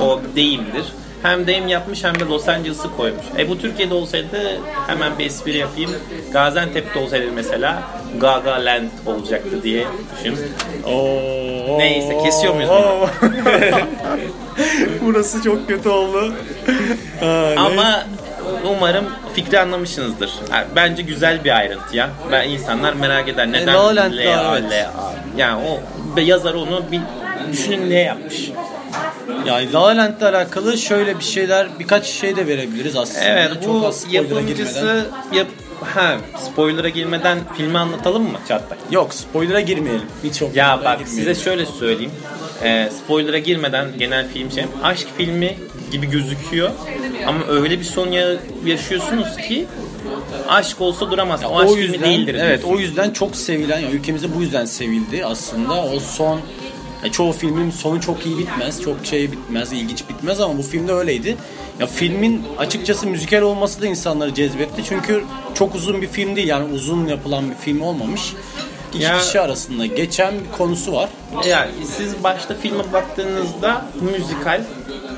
o 0.00 0.20
deyimdir. 0.36 0.84
Hem 1.22 1.46
deyim 1.46 1.68
yapmış 1.68 2.04
hem 2.04 2.20
de 2.20 2.24
Los 2.24 2.48
Angeles'ı 2.48 2.96
koymuş. 2.96 3.24
E 3.38 3.48
bu 3.48 3.58
Türkiye'de 3.58 3.94
olsaydı 3.94 4.60
hemen 4.86 5.18
bir 5.18 5.26
espri 5.26 5.56
yapayım. 5.56 5.90
Gaziantep'te 6.32 6.98
olsaydı 6.98 7.26
mesela 7.34 7.82
Gaga 8.20 8.64
Land 8.64 8.88
olacaktı 9.06 9.62
diye 9.62 9.86
düşün. 10.16 10.38
Neyse, 11.76 12.18
kesiyor 12.24 12.54
muyuz 12.54 12.70
bunu? 12.70 13.08
Burası 15.02 15.42
çok 15.42 15.68
kötü 15.68 15.88
oldu. 15.88 16.34
Ama 17.56 18.06
umarım 18.70 19.04
fikri 19.34 19.60
anlamışsınızdır. 19.60 20.30
Yani 20.52 20.66
bence 20.76 21.02
güzel 21.02 21.44
bir 21.44 21.56
ayrıntı 21.56 21.96
ya. 21.96 22.10
Ben 22.32 22.48
insanlar 22.48 22.92
merak 22.92 23.28
eder 23.28 23.52
neden 23.52 23.74
La 23.74 23.86
La 23.86 23.96
Land 23.96 24.14
da, 24.14 24.48
A, 24.48 24.58
evet. 24.58 24.86
Yani 25.36 25.62
o 25.64 25.80
yazar 26.20 26.54
onu 26.54 26.82
bir 26.92 27.00
düşünün 27.52 27.90
ne 27.90 27.98
yapmış. 28.00 28.50
Yani 29.46 29.72
La 29.72 29.82
La 29.82 29.96
Land'le 29.96 30.22
alakalı 30.22 30.78
şöyle 30.78 31.18
bir 31.18 31.24
şeyler 31.24 31.66
birkaç 31.78 32.06
şey 32.06 32.36
de 32.36 32.46
verebiliriz 32.46 32.96
aslında. 32.96 33.24
Evet 33.24 33.52
Çok 33.64 33.82
bu 33.82 33.86
az 33.86 33.96
spoiler'a 34.00 34.22
yapımcısı 34.22 34.80
girmeden. 34.80 35.38
yap 35.38 35.46
ha 35.94 36.16
spoiler'a 36.40 36.88
girmeden 36.88 37.38
filmi 37.56 37.78
anlatalım 37.78 38.22
mı 38.22 38.38
Çağatay? 38.48 38.78
Yok 38.90 39.14
spoiler'a 39.14 39.60
girmeyelim. 39.60 40.06
Hiç 40.24 40.40
yok. 40.40 40.56
Ya 40.56 40.80
bak 40.84 40.98
size 41.08 41.34
şöyle 41.34 41.66
söyleyeyim. 41.66 42.12
Ee, 42.62 42.88
spoiler'a 43.04 43.38
girmeden 43.38 43.86
genel 43.98 44.28
film 44.28 44.50
şey 44.50 44.64
aşk 44.82 45.06
filmi 45.16 45.56
gibi 45.92 46.10
gözüküyor 46.10 46.70
ama 47.26 47.46
öyle 47.48 47.78
bir 47.78 47.84
son 47.84 48.08
ya- 48.08 48.36
yaşıyorsunuz 48.64 49.36
ki 49.48 49.66
aşk 50.48 50.80
olsa 50.80 51.10
duramaz. 51.10 51.40
o 51.50 51.58
aşk 51.58 51.74
filmi 51.74 52.00
değildir. 52.02 52.34
Evet 52.40 52.60
diyorsun. 52.62 52.76
o 52.76 52.80
yüzden 52.80 53.10
çok 53.10 53.36
sevilen 53.36 53.78
ya 53.78 53.90
ülkemizde 53.90 54.34
bu 54.36 54.40
yüzden 54.42 54.64
sevildi 54.64 55.24
aslında. 55.24 55.84
O 55.84 56.00
son 56.00 56.40
ya 57.04 57.12
çoğu 57.12 57.32
filmin 57.32 57.70
sonu 57.70 58.00
çok 58.00 58.26
iyi 58.26 58.38
bitmez. 58.38 58.82
Çok 58.82 59.06
şey 59.06 59.32
bitmez, 59.32 59.72
ilginç 59.72 60.08
bitmez 60.08 60.40
ama 60.40 60.58
bu 60.58 60.62
filmde 60.62 60.92
öyleydi. 60.92 61.36
Ya 61.80 61.86
filmin 61.86 62.42
açıkçası 62.58 63.06
müzikal 63.06 63.42
olması 63.42 63.80
da 63.82 63.86
insanları 63.86 64.34
cezbetti. 64.34 64.82
Çünkü 64.88 65.24
çok 65.54 65.74
uzun 65.74 66.02
bir 66.02 66.06
film 66.08 66.36
değil. 66.36 66.48
Yani 66.48 66.72
uzun 66.74 67.06
yapılan 67.06 67.50
bir 67.50 67.54
film 67.54 67.80
olmamış. 67.80 68.20
İki 68.94 69.02
Ya- 69.04 69.18
kişi 69.18 69.40
arasında 69.40 69.86
geçen 69.86 70.34
bir 70.34 70.58
konusu 70.58 70.92
var. 70.92 71.08
Yani 71.48 71.70
siz 71.96 72.24
başta 72.24 72.54
filme 72.54 72.92
baktığınızda 72.92 73.86
müzikal 74.12 74.60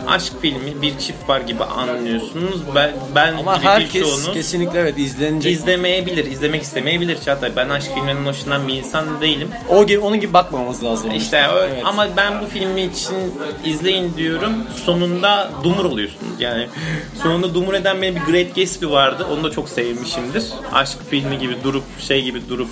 aşk 0.09 0.33
filmi 0.43 0.83
bir 0.83 0.99
çift 0.99 1.29
var 1.29 1.41
gibi 1.41 1.65
anlıyorsunuz. 1.65 2.61
Ben, 2.75 2.93
ben 3.15 3.33
Ama 3.37 3.57
gibi 3.57 3.65
herkes 3.67 3.95
birçoğunuz 3.95 4.33
kesinlikle 4.33 4.79
evet 4.81 4.99
izlenecek. 4.99 5.53
izlemeyebilir, 5.53 6.25
izlemek 6.25 6.63
istemeyebilir 6.63 7.21
Çağatay. 7.21 7.57
Ben 7.57 7.69
aşk 7.69 7.95
filmlerinin 7.95 8.27
hoşlanan 8.27 8.69
bir 8.69 8.75
insan 8.75 9.21
değilim. 9.21 9.49
o 9.69 9.87
gibi 9.87 9.99
onun 9.99 10.21
gibi 10.21 10.33
bakmamamız 10.33 10.85
lazım. 10.85 11.11
İşte 11.11 11.47
Evet. 11.53 11.83
ama 11.85 12.07
ben 12.17 12.41
bu 12.43 12.47
filmi 12.47 12.83
için 12.83 13.17
izleyin 13.65 14.17
diyorum. 14.17 14.53
Sonunda 14.85 15.51
dumur 15.65 15.85
oluyorsunuz. 15.85 16.33
Yani 16.41 16.67
sonunda 17.23 17.55
dumur 17.55 17.75
eden 17.75 18.03
benim 18.03 18.15
bir 18.15 18.21
Great 18.21 18.55
Gatsby 18.57 18.87
vardı. 18.87 19.27
Onu 19.33 19.45
da 19.45 19.51
çok 19.51 19.69
sevmişimdir. 19.69 20.45
Aşk 20.73 20.99
filmi 21.11 21.39
gibi 21.39 21.57
durup 21.65 21.85
şey 22.01 22.23
gibi 22.23 22.49
durup 22.49 22.69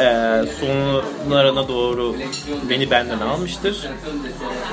e, 0.00 0.42
sonlarına 0.60 1.68
doğru 1.68 2.16
beni 2.70 2.90
benden 2.90 3.20
almıştır. 3.20 3.88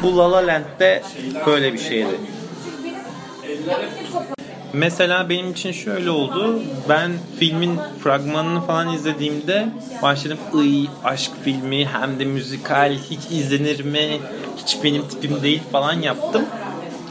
Bu 0.03 0.17
La 0.17 0.31
La 0.31 0.47
Land'de 0.47 1.03
böyle 1.45 1.73
bir 1.73 1.79
şeydi. 1.79 2.19
Mesela 4.73 5.29
benim 5.29 5.51
için 5.51 5.71
şöyle 5.71 6.09
oldu. 6.09 6.61
Ben 6.89 7.11
filmin 7.39 7.79
fragmanını 8.03 8.61
falan 8.61 8.93
izlediğimde 8.93 9.67
başladım 10.01 10.37
ıy 10.55 10.85
aşk 11.03 11.31
filmi 11.43 11.85
hem 11.85 12.19
de 12.19 12.25
müzikal 12.25 12.93
hiç 13.09 13.19
izlenir 13.31 13.83
mi? 13.83 14.19
Hiç 14.57 14.77
benim 14.83 15.07
tipim 15.07 15.43
değil 15.43 15.61
falan 15.71 15.93
yaptım. 15.93 16.45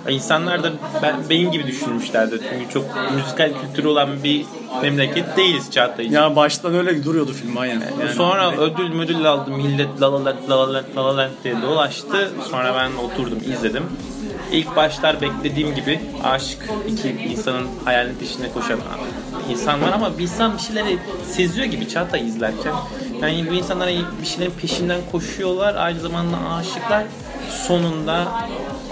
İnsanlar 0.08 0.62
da 0.62 0.72
ben, 1.02 1.16
benim 1.30 1.52
gibi 1.52 1.66
düşünmüşlerdi. 1.66 2.40
Çünkü 2.50 2.72
çok 2.72 2.84
müzikal 3.14 3.52
kültürü 3.62 3.88
olan 3.88 4.08
bir 4.24 4.44
memleket 4.82 5.36
değiliz 5.36 5.70
Çağatay. 5.70 6.12
Ya 6.12 6.36
baştan 6.36 6.74
öyle 6.74 7.04
duruyordu 7.04 7.32
film 7.32 7.58
aynen. 7.58 7.92
Yani- 8.00 8.12
Sonra 8.14 8.52
ödül 8.56 8.88
müdül 8.88 9.24
aldı 9.30 9.50
millet 9.50 10.00
La 10.00 10.12
La 10.12 10.24
La 10.24 10.34
La 10.48 10.72
La 10.72 10.82
La 10.96 11.16
Land 11.16 11.30
diye 11.44 11.62
dolaştı. 11.62 12.30
Sonra 12.50 12.74
ben 12.74 13.04
oturdum 13.04 13.38
izledim. 13.52 13.84
İlk 14.52 14.76
başlar 14.76 15.20
beklediğim 15.20 15.74
gibi 15.74 16.00
aşk 16.24 16.58
iki 16.88 17.08
insanın 17.08 17.66
hayalinin 17.84 18.18
peşine 18.18 18.52
koşan 18.52 18.78
insan 19.50 19.82
var 19.82 19.92
ama 19.94 20.18
bir 20.18 20.22
insan 20.22 20.54
bir 20.56 20.62
şeyleri 20.62 20.98
seziyor 21.32 21.66
gibi 21.66 21.88
Çağatay 21.88 22.28
izlerken. 22.28 22.72
Yani 23.22 23.50
bu 23.50 23.54
insanlar 23.54 23.88
bir 24.22 24.26
şeylerin 24.26 24.52
peşinden 24.60 25.00
koşuyorlar. 25.12 25.74
Aynı 25.74 26.00
zamanda 26.00 26.36
aşıklar 26.60 27.04
sonunda 27.66 28.28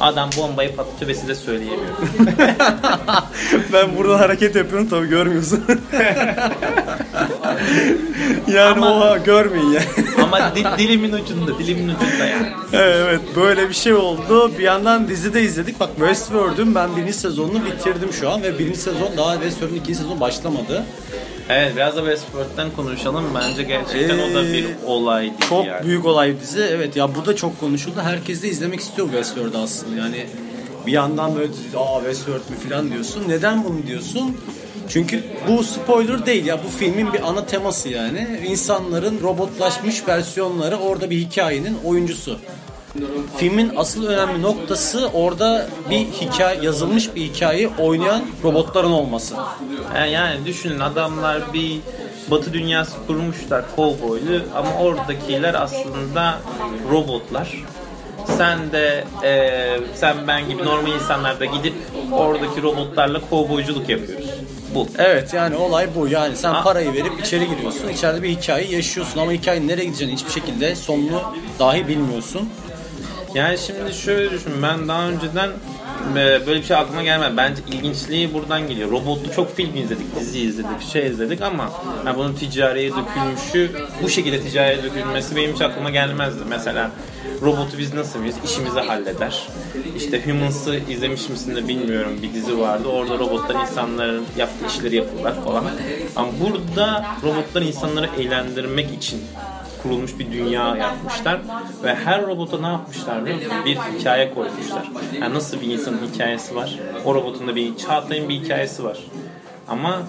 adam 0.01 0.31
bombayı 0.37 0.77
patlatıyor 0.77 1.09
ve 1.09 1.15
size 1.15 1.35
söyleyemiyor. 1.35 1.93
ben 3.73 3.97
buradan 3.97 4.19
hareket 4.19 4.57
yapıyorum 4.57 4.89
tabii 4.89 5.09
görmüyorsun. 5.09 5.65
yani 8.49 8.61
Ama- 8.85 8.91
oha 8.99 9.17
görmeyin 9.17 9.71
ya. 9.73 9.83
ama 10.23 10.55
di- 10.57 10.65
dilimin 10.79 11.13
ucunda, 11.13 11.59
dilimin 11.59 11.89
ucunda 11.95 12.25
yani. 12.27 12.47
evet 12.73 13.21
böyle 13.37 13.69
bir 13.69 13.75
şey 13.75 13.93
oldu. 13.95 14.53
Bir 14.59 14.63
yandan 14.63 15.09
dizide 15.09 15.43
izledik. 15.43 15.81
Bak 15.81 15.89
Westworld'ün 15.97 16.75
ben 16.75 16.97
birinci 16.97 17.13
sezonunu 17.13 17.65
bitirdim 17.65 18.13
şu 18.13 18.31
an 18.31 18.43
ve 18.43 18.59
birinci 18.59 18.79
sezon 18.79 19.09
daha 19.17 19.33
Westworld'un 19.35 19.75
ikinci 19.77 19.95
sezonu 19.95 20.21
başlamadı. 20.21 20.85
Evet 21.49 21.73
biraz 21.77 21.97
da 21.97 22.01
Westworld'den 22.01 22.71
konuşalım. 22.77 23.25
Bence 23.35 23.63
gerçekten 23.63 24.19
o 24.19 24.35
da 24.35 24.43
bir 24.45 24.65
Ee, 24.65 24.69
olaydı 24.87 25.35
Çok 25.49 25.67
yani. 25.67 25.87
büyük 25.87 26.07
olay 26.07 26.41
dizi. 26.41 26.61
Evet 26.73 26.97
ya 26.97 27.15
burada 27.15 27.37
çok 27.37 27.61
konuşuldu. 27.61 28.01
Herkes 28.03 28.43
de 28.43 28.49
izlemek 28.49 28.81
istiyor 28.81 29.09
Westworld'u 29.09 29.59
aslında. 29.59 30.01
Yani 30.01 30.27
Bir 30.87 30.93
yandan 30.93 31.37
böyle 31.37 31.53
aa 31.77 31.99
Westworld 31.99 32.51
mü 32.51 32.69
falan 32.69 32.93
diyorsun. 32.93 33.25
Neden 33.29 33.65
bunu 33.65 33.87
diyorsun? 33.87 34.37
Çünkü 34.89 35.25
bu 35.49 35.65
spoiler 35.65 36.27
değil 36.27 36.47
ya 36.47 36.59
bu 36.65 36.69
filmin 36.79 37.13
bir 37.13 37.29
ana 37.29 37.47
teması 37.47 37.89
yani. 37.89 38.41
İnsanların 38.47 39.21
robotlaşmış 39.23 40.09
versiyonları 40.09 40.77
orada 40.77 41.11
bir 41.11 41.19
hikayenin 41.19 41.79
oyuncusu. 41.85 42.39
Filmin 43.37 43.73
asıl 43.77 44.07
önemli 44.07 44.43
noktası 44.43 45.11
orada 45.15 45.69
bir 45.91 45.99
hikaye 45.99 46.63
yazılmış 46.63 47.15
bir 47.15 47.23
hikayeyi 47.23 47.69
oynayan 47.79 48.23
robotların 48.45 48.91
olması. 48.91 49.35
Yani, 49.97 50.13
yani 50.13 50.47
düşünün 50.47 50.81
adamlar 50.81 51.53
bir 51.53 51.81
batı 52.31 52.53
dünyası 52.53 52.93
kurmuşlar 53.07 53.65
kovboylu 53.77 54.43
ama 54.55 54.75
oradakiler 54.79 55.55
aslında 55.55 56.39
robotlar. 56.91 57.65
Sen 58.37 58.73
de 58.73 59.05
e, 59.25 59.81
sen 59.95 60.17
ben 60.27 60.49
gibi 60.49 60.65
normal 60.65 60.93
insanlar 60.93 61.41
da 61.41 61.45
gidip 61.45 61.75
oradaki 62.13 62.63
robotlarla 62.63 63.21
kovboyculuk 63.31 63.89
yapıyoruz. 63.89 64.31
Bu. 64.75 64.89
Evet 64.99 65.35
yani 65.35 65.57
olay 65.57 65.89
bu. 65.95 66.09
Yani 66.09 66.37
sen 66.37 66.63
parayı 66.63 66.93
verip 66.93 67.21
içeri 67.21 67.49
giriyorsun. 67.49 67.89
içeride 67.89 68.23
bir 68.23 68.29
hikaye 68.29 68.67
yaşıyorsun 68.77 69.21
ama 69.21 69.33
hikayenin 69.33 69.69
nereye 69.69 69.85
gideceğini 69.85 70.15
hiçbir 70.15 70.31
şekilde 70.31 70.77
sonunu 70.77 71.23
dahi 71.59 71.89
bilmiyorsun. 71.89 72.49
Yani 73.35 73.59
şimdi 73.59 73.95
şöyle 73.95 74.31
düşün 74.31 74.53
ben 74.63 74.89
daha 74.89 75.09
önceden 75.09 75.51
böyle 76.15 76.61
bir 76.61 76.65
şey 76.65 76.77
aklıma 76.77 77.03
gelmedi. 77.03 77.37
Bence 77.37 77.63
ilginçliği 77.73 78.35
buradan 78.35 78.69
geliyor. 78.69 78.91
Robotlu 78.91 79.33
çok 79.33 79.57
film 79.57 79.77
izledik, 79.77 80.21
dizi 80.21 80.41
izledik, 80.41 80.83
şey 80.93 81.07
izledik 81.07 81.43
ama 81.43 81.71
yani 82.07 82.19
bunun 82.19 82.35
ticariye 82.35 82.91
dökülmüşü, 82.91 83.71
bu 84.03 84.09
şekilde 84.09 84.41
ticariye 84.41 84.83
dökülmesi 84.83 85.37
benim 85.37 85.55
hiç 85.55 85.61
aklıma 85.61 85.91
gelmezdi. 85.91 86.41
Mesela 86.49 86.91
robotu 87.43 87.79
biz 87.79 87.95
nasıl 87.95 88.19
mıyız? 88.19 88.37
İşimizi 88.45 88.81
halleder. 88.81 89.49
İşte 89.97 90.25
Humans'ı 90.25 90.81
izlemiş 90.91 91.29
misin 91.29 91.57
de 91.57 91.69
bilmiyorum 91.69 92.19
bir 92.23 92.35
dizi 92.35 92.59
vardı. 92.59 92.89
Orada 92.89 93.19
robotlar 93.19 93.61
insanların 93.61 94.25
yaptığı 94.37 94.67
işleri 94.67 94.97
yapıyorlar 94.97 95.45
falan. 95.45 95.65
Ama 96.17 96.29
burada 96.41 97.07
robotlar 97.23 97.63
insanları 97.63 98.09
eğlendirmek 98.19 98.95
için 98.95 99.21
kurulmuş 99.85 100.19
bir 100.19 100.33
dünya 100.33 100.77
yapmışlar 100.77 101.41
ve 101.85 101.95
her 101.95 102.27
robota 102.27 102.61
ne 102.61 102.67
yapmışlar? 102.67 103.27
Bir 103.65 103.77
hikaye 103.77 104.35
koymuşlar. 104.35 104.91
Yani 105.21 105.35
nasıl 105.35 105.61
bir 105.61 105.67
insanın 105.67 106.01
hikayesi 106.15 106.57
var? 106.57 106.79
O 107.05 107.15
robotun 107.15 107.49
da 107.49 107.57
bir 107.57 107.77
Çağatay'ın 107.77 108.29
bir 108.29 108.35
hikayesi 108.35 108.85
var. 108.85 108.99
Ama 109.69 110.03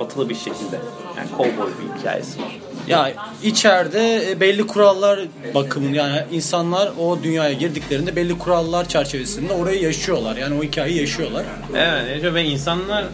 batılı 0.00 0.28
bir 0.28 0.34
şekilde. 0.34 0.80
Yani 1.16 1.30
kovboy 1.36 1.70
bir 1.80 2.00
hikayesi 2.00 2.42
var. 2.42 2.58
Ya 2.88 3.12
içeride 3.42 4.30
e, 4.30 4.40
belli 4.40 4.66
kurallar 4.66 5.20
bakımın 5.54 5.92
yani 5.92 6.22
insanlar 6.32 6.92
o 7.00 7.22
dünyaya 7.22 7.52
girdiklerinde 7.52 8.16
belli 8.16 8.38
kurallar 8.38 8.88
çerçevesinde 8.88 9.52
orayı 9.52 9.82
yaşıyorlar. 9.82 10.36
Yani 10.36 10.58
o 10.58 10.62
hikayeyi 10.62 11.00
yaşıyorlar. 11.00 11.44
Evet 11.72 12.08
yaşıyor 12.08 12.34
ve 12.34 12.44
insanlar 12.44 13.04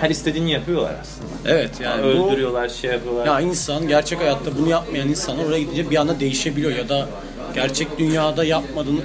her 0.00 0.10
istediğini 0.10 0.50
yapıyorlar 0.52 0.94
aslında. 1.02 1.54
Evet 1.58 1.70
yani 1.80 2.02
bu 2.02 2.06
Öldürüyorlar, 2.06 2.68
şey 2.68 2.90
yapıyorlar. 2.90 3.26
ya 3.26 3.40
insan 3.40 3.88
gerçek 3.88 4.20
hayatta 4.20 4.58
bunu 4.58 4.68
yapmayan 4.68 5.08
insanlar 5.08 5.44
oraya 5.44 5.60
gidince 5.60 5.90
bir 5.90 5.96
anda 5.96 6.20
değişebiliyor 6.20 6.76
ya 6.76 6.88
da 6.88 7.08
gerçek 7.54 7.98
dünyada 7.98 8.44
yapmadığını 8.44 9.00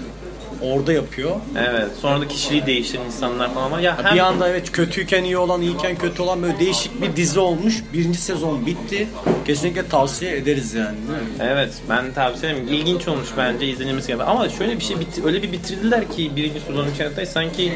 orada 0.61 0.93
yapıyor. 0.93 1.35
Evet. 1.57 1.87
Sonra 2.01 2.21
da 2.21 2.27
kişiliği 2.27 2.65
değiştiren 2.65 3.05
insanlar 3.05 3.53
falan 3.53 3.71
var. 3.71 3.79
Ya 3.79 3.97
Bir 3.99 4.03
hem 4.03 4.25
anda 4.25 4.49
evet 4.49 4.71
kötüyken 4.71 5.23
iyi 5.23 5.37
olan, 5.37 5.61
iyiyken 5.61 5.95
kötü 5.95 6.21
olan 6.21 6.43
böyle 6.43 6.59
değişik 6.59 7.01
bir 7.01 7.15
dizi 7.15 7.39
olmuş. 7.39 7.83
Birinci 7.93 8.17
sezon 8.19 8.65
bitti. 8.65 9.07
Kesinlikle 9.45 9.87
tavsiye 9.87 10.37
ederiz 10.37 10.73
yani. 10.73 10.97
Evet 11.39 11.73
ben 11.89 12.13
tavsiye 12.13 12.51
ederim. 12.51 12.67
İlginç 12.67 13.07
olmuş 13.07 13.27
bence 13.37 13.67
izlenilmesi 13.67 14.07
gerekiyor. 14.07 14.29
Ama 14.29 14.49
şöyle 14.49 14.79
bir 14.79 14.83
şey 14.83 14.97
öyle 15.25 15.43
bir 15.43 15.51
bitirdiler 15.51 16.11
ki 16.11 16.31
birinci 16.35 16.59
sezonun 16.59 16.91
içerisinde 16.93 17.25
sanki 17.25 17.73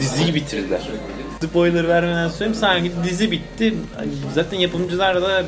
diziyi 0.00 0.34
bitirdiler. 0.34 0.80
Spoiler 1.44 1.88
vermeden 1.88 2.28
söyleyeyim 2.28 2.54
sanki 2.54 2.92
dizi 3.04 3.30
bitti. 3.30 3.74
Zaten 4.34 4.58
yapımcılar 4.58 5.22
da 5.22 5.42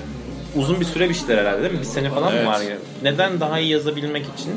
uzun 0.57 0.81
bir 0.81 0.85
süre 0.85 1.09
biçtiler 1.09 1.39
herhalde 1.39 1.63
değil 1.63 1.73
mi? 1.73 1.81
Bir 1.81 1.85
sene 1.85 2.11
falan 2.11 2.33
Evet. 2.33 2.45
mı 2.45 2.51
var 2.51 2.61
ya? 2.61 2.77
Neden 3.03 3.41
daha 3.41 3.59
iyi 3.59 3.71
yazabilmek 3.71 4.27
için? 4.39 4.53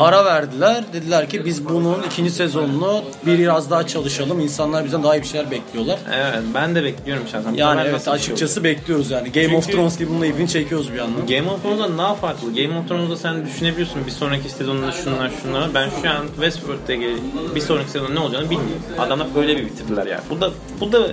Ara 0.00 0.24
verdiler. 0.24 0.84
Dediler 0.92 1.28
ki 1.28 1.44
biz 1.44 1.68
bunun 1.68 2.02
ikinci 2.02 2.30
sezonunu 2.30 3.02
biraz 3.26 3.70
daha 3.70 3.86
çalışalım. 3.86 4.40
İnsanlar 4.40 4.84
bizden 4.84 5.02
daha 5.02 5.16
iyi 5.16 5.22
bir 5.22 5.26
şeyler 5.26 5.50
bekliyorlar. 5.50 5.98
Evet 6.14 6.38
ben 6.54 6.74
de 6.74 6.84
bekliyorum 6.84 7.24
şahsen. 7.32 7.54
Yani 7.54 7.78
sefer 7.78 7.90
evet 7.90 8.04
şey 8.04 8.12
açıkçası 8.12 8.64
bekliyoruz 8.64 9.10
yani. 9.10 9.32
Game 9.32 9.56
of 9.56 9.64
Çünkü- 9.64 9.76
Thrones 9.76 9.98
gibi 9.98 10.10
bununla 10.10 10.26
ipini 10.26 10.48
çekiyoruz 10.48 10.92
bir 10.92 10.98
yandan. 10.98 11.26
Game 11.26 11.50
of 11.50 11.62
Thrones'da 11.62 11.98
daha 11.98 12.14
farklı. 12.14 12.54
Game 12.54 12.78
of 12.78 12.88
Thrones'da 12.88 13.16
sen 13.16 13.46
düşünebiliyorsun 13.46 14.06
bir 14.06 14.10
sonraki 14.10 14.48
sezonda 14.48 14.92
şunlar 14.92 15.30
şunlar. 15.42 15.74
Ben 15.74 15.88
şu 16.02 16.10
an 16.10 16.26
Westworld'de 16.34 16.96
gel- 16.96 17.16
bir 17.54 17.60
sonraki 17.60 17.90
sezonda 17.90 18.12
ne 18.12 18.18
olacağını 18.18 18.44
bilmiyorum. 18.50 18.82
Adamlar 18.98 19.26
öyle 19.36 19.56
bir 19.56 19.64
bitirdiler 19.64 20.06
yani. 20.06 20.20
Bu 20.30 20.40
da 20.40 20.50
bu 20.80 20.92
da 20.92 21.08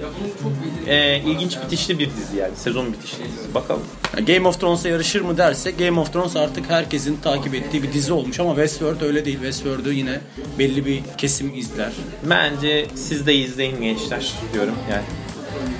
e, 0.88 1.20
ilginç 1.26 1.58
bitişli 1.65 2.00
bir 2.00 2.10
dizi 2.10 2.38
yani. 2.38 2.56
Sezon 2.56 2.94
bitişli 2.94 3.17
dizi. 3.24 3.54
Bakalım. 3.56 3.82
Yani 4.17 4.26
Game 4.26 4.48
of 4.48 4.60
Thrones'a 4.60 4.89
yarışır 4.89 5.22
mı 5.22 5.38
dersek 5.38 5.80
Game 5.80 6.00
of 6.00 6.13
Thrones 6.13 6.36
artık 6.36 6.70
herkesin 6.70 7.17
takip 7.24 7.56
ettiği 7.56 7.84
bir 7.84 7.94
dizi 7.94 8.13
olmuş 8.13 8.39
ama 8.39 8.58
Westworld 8.71 9.01
öyle 9.01 9.25
değil. 9.25 9.38
Westworld'u 9.38 9.91
yine 9.91 10.19
belli 10.60 10.86
bir 10.86 11.01
kesim 11.17 11.55
izler. 11.55 11.91
Bence 12.23 12.88
siz 12.95 13.27
de 13.27 13.36
izleyin 13.36 13.81
gençler 13.81 14.34
diyorum 14.53 14.75
yani. 14.91 15.03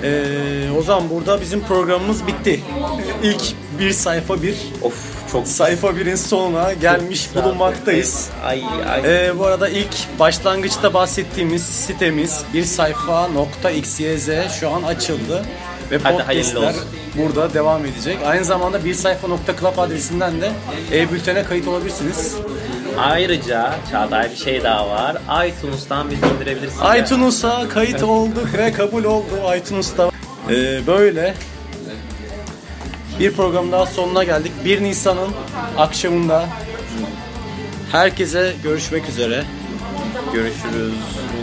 Ee, 0.02 0.70
o 0.78 0.82
zaman 0.82 1.10
burada 1.10 1.40
bizim 1.40 1.60
programımız 1.60 2.26
bitti. 2.26 2.60
İlk 3.22 3.42
bir 3.78 3.90
sayfa 3.90 4.42
bir 4.42 4.54
Of 4.82 4.94
çok 5.32 5.48
sayfa 5.48 5.96
birin 5.96 6.14
sonuna 6.14 6.72
gelmiş 6.72 7.28
bulunmaktayız. 7.34 8.30
Ay 8.44 8.62
ay. 8.88 9.00
Ee, 9.04 9.38
bu 9.38 9.46
arada 9.46 9.68
ilk 9.68 10.18
başlangıçta 10.18 10.94
bahsettiğimiz 10.94 11.62
sitemiz 11.62 12.44
bir 12.54 12.64
sayfa.xyz 12.64 14.28
şu 14.60 14.70
an 14.70 14.82
açıldı. 14.82 15.42
Ve 15.90 15.98
podcastler 15.98 16.74
burada 17.16 17.54
devam 17.54 17.86
edecek. 17.86 18.18
Aynı 18.26 18.44
zamanda 18.44 18.84
bir 18.84 18.94
sayfa.club 18.94 19.78
adresinden 19.78 20.40
de 20.40 20.52
e-bültene 20.92 21.44
kayıt 21.44 21.68
olabilirsiniz. 21.68 22.36
Ayrıca 22.98 23.74
Çağatay 23.90 24.30
bir 24.30 24.36
şey 24.36 24.64
daha 24.64 24.88
var. 24.90 25.16
iTunes'tan 25.48 26.10
bizi 26.10 26.26
indirebilirsiniz. 26.26 26.82
iTunes'a 27.00 27.68
kayıt 27.68 28.02
olduk 28.02 28.48
ve 28.58 28.72
kabul 28.72 29.04
oldu 29.04 29.54
iTunes'ta. 29.58 30.10
Ee, 30.50 30.86
böyle 30.86 31.34
bir 33.18 33.32
program 33.32 33.72
daha 33.72 33.86
sonuna 33.86 34.24
geldik. 34.24 34.52
1 34.64 34.82
Nisan'ın 34.82 35.30
akşamında 35.78 36.44
herkese 37.92 38.52
görüşmek 38.62 39.08
üzere. 39.08 39.44
Görüşürüz. 40.32 40.92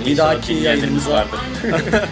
Bir 0.06 0.12
İnşallah 0.12 0.34
dahaki 0.34 0.56
dinleyenlerimiz 0.56 1.04
yayınımıza- 1.08 1.12
vardır. 1.14 1.40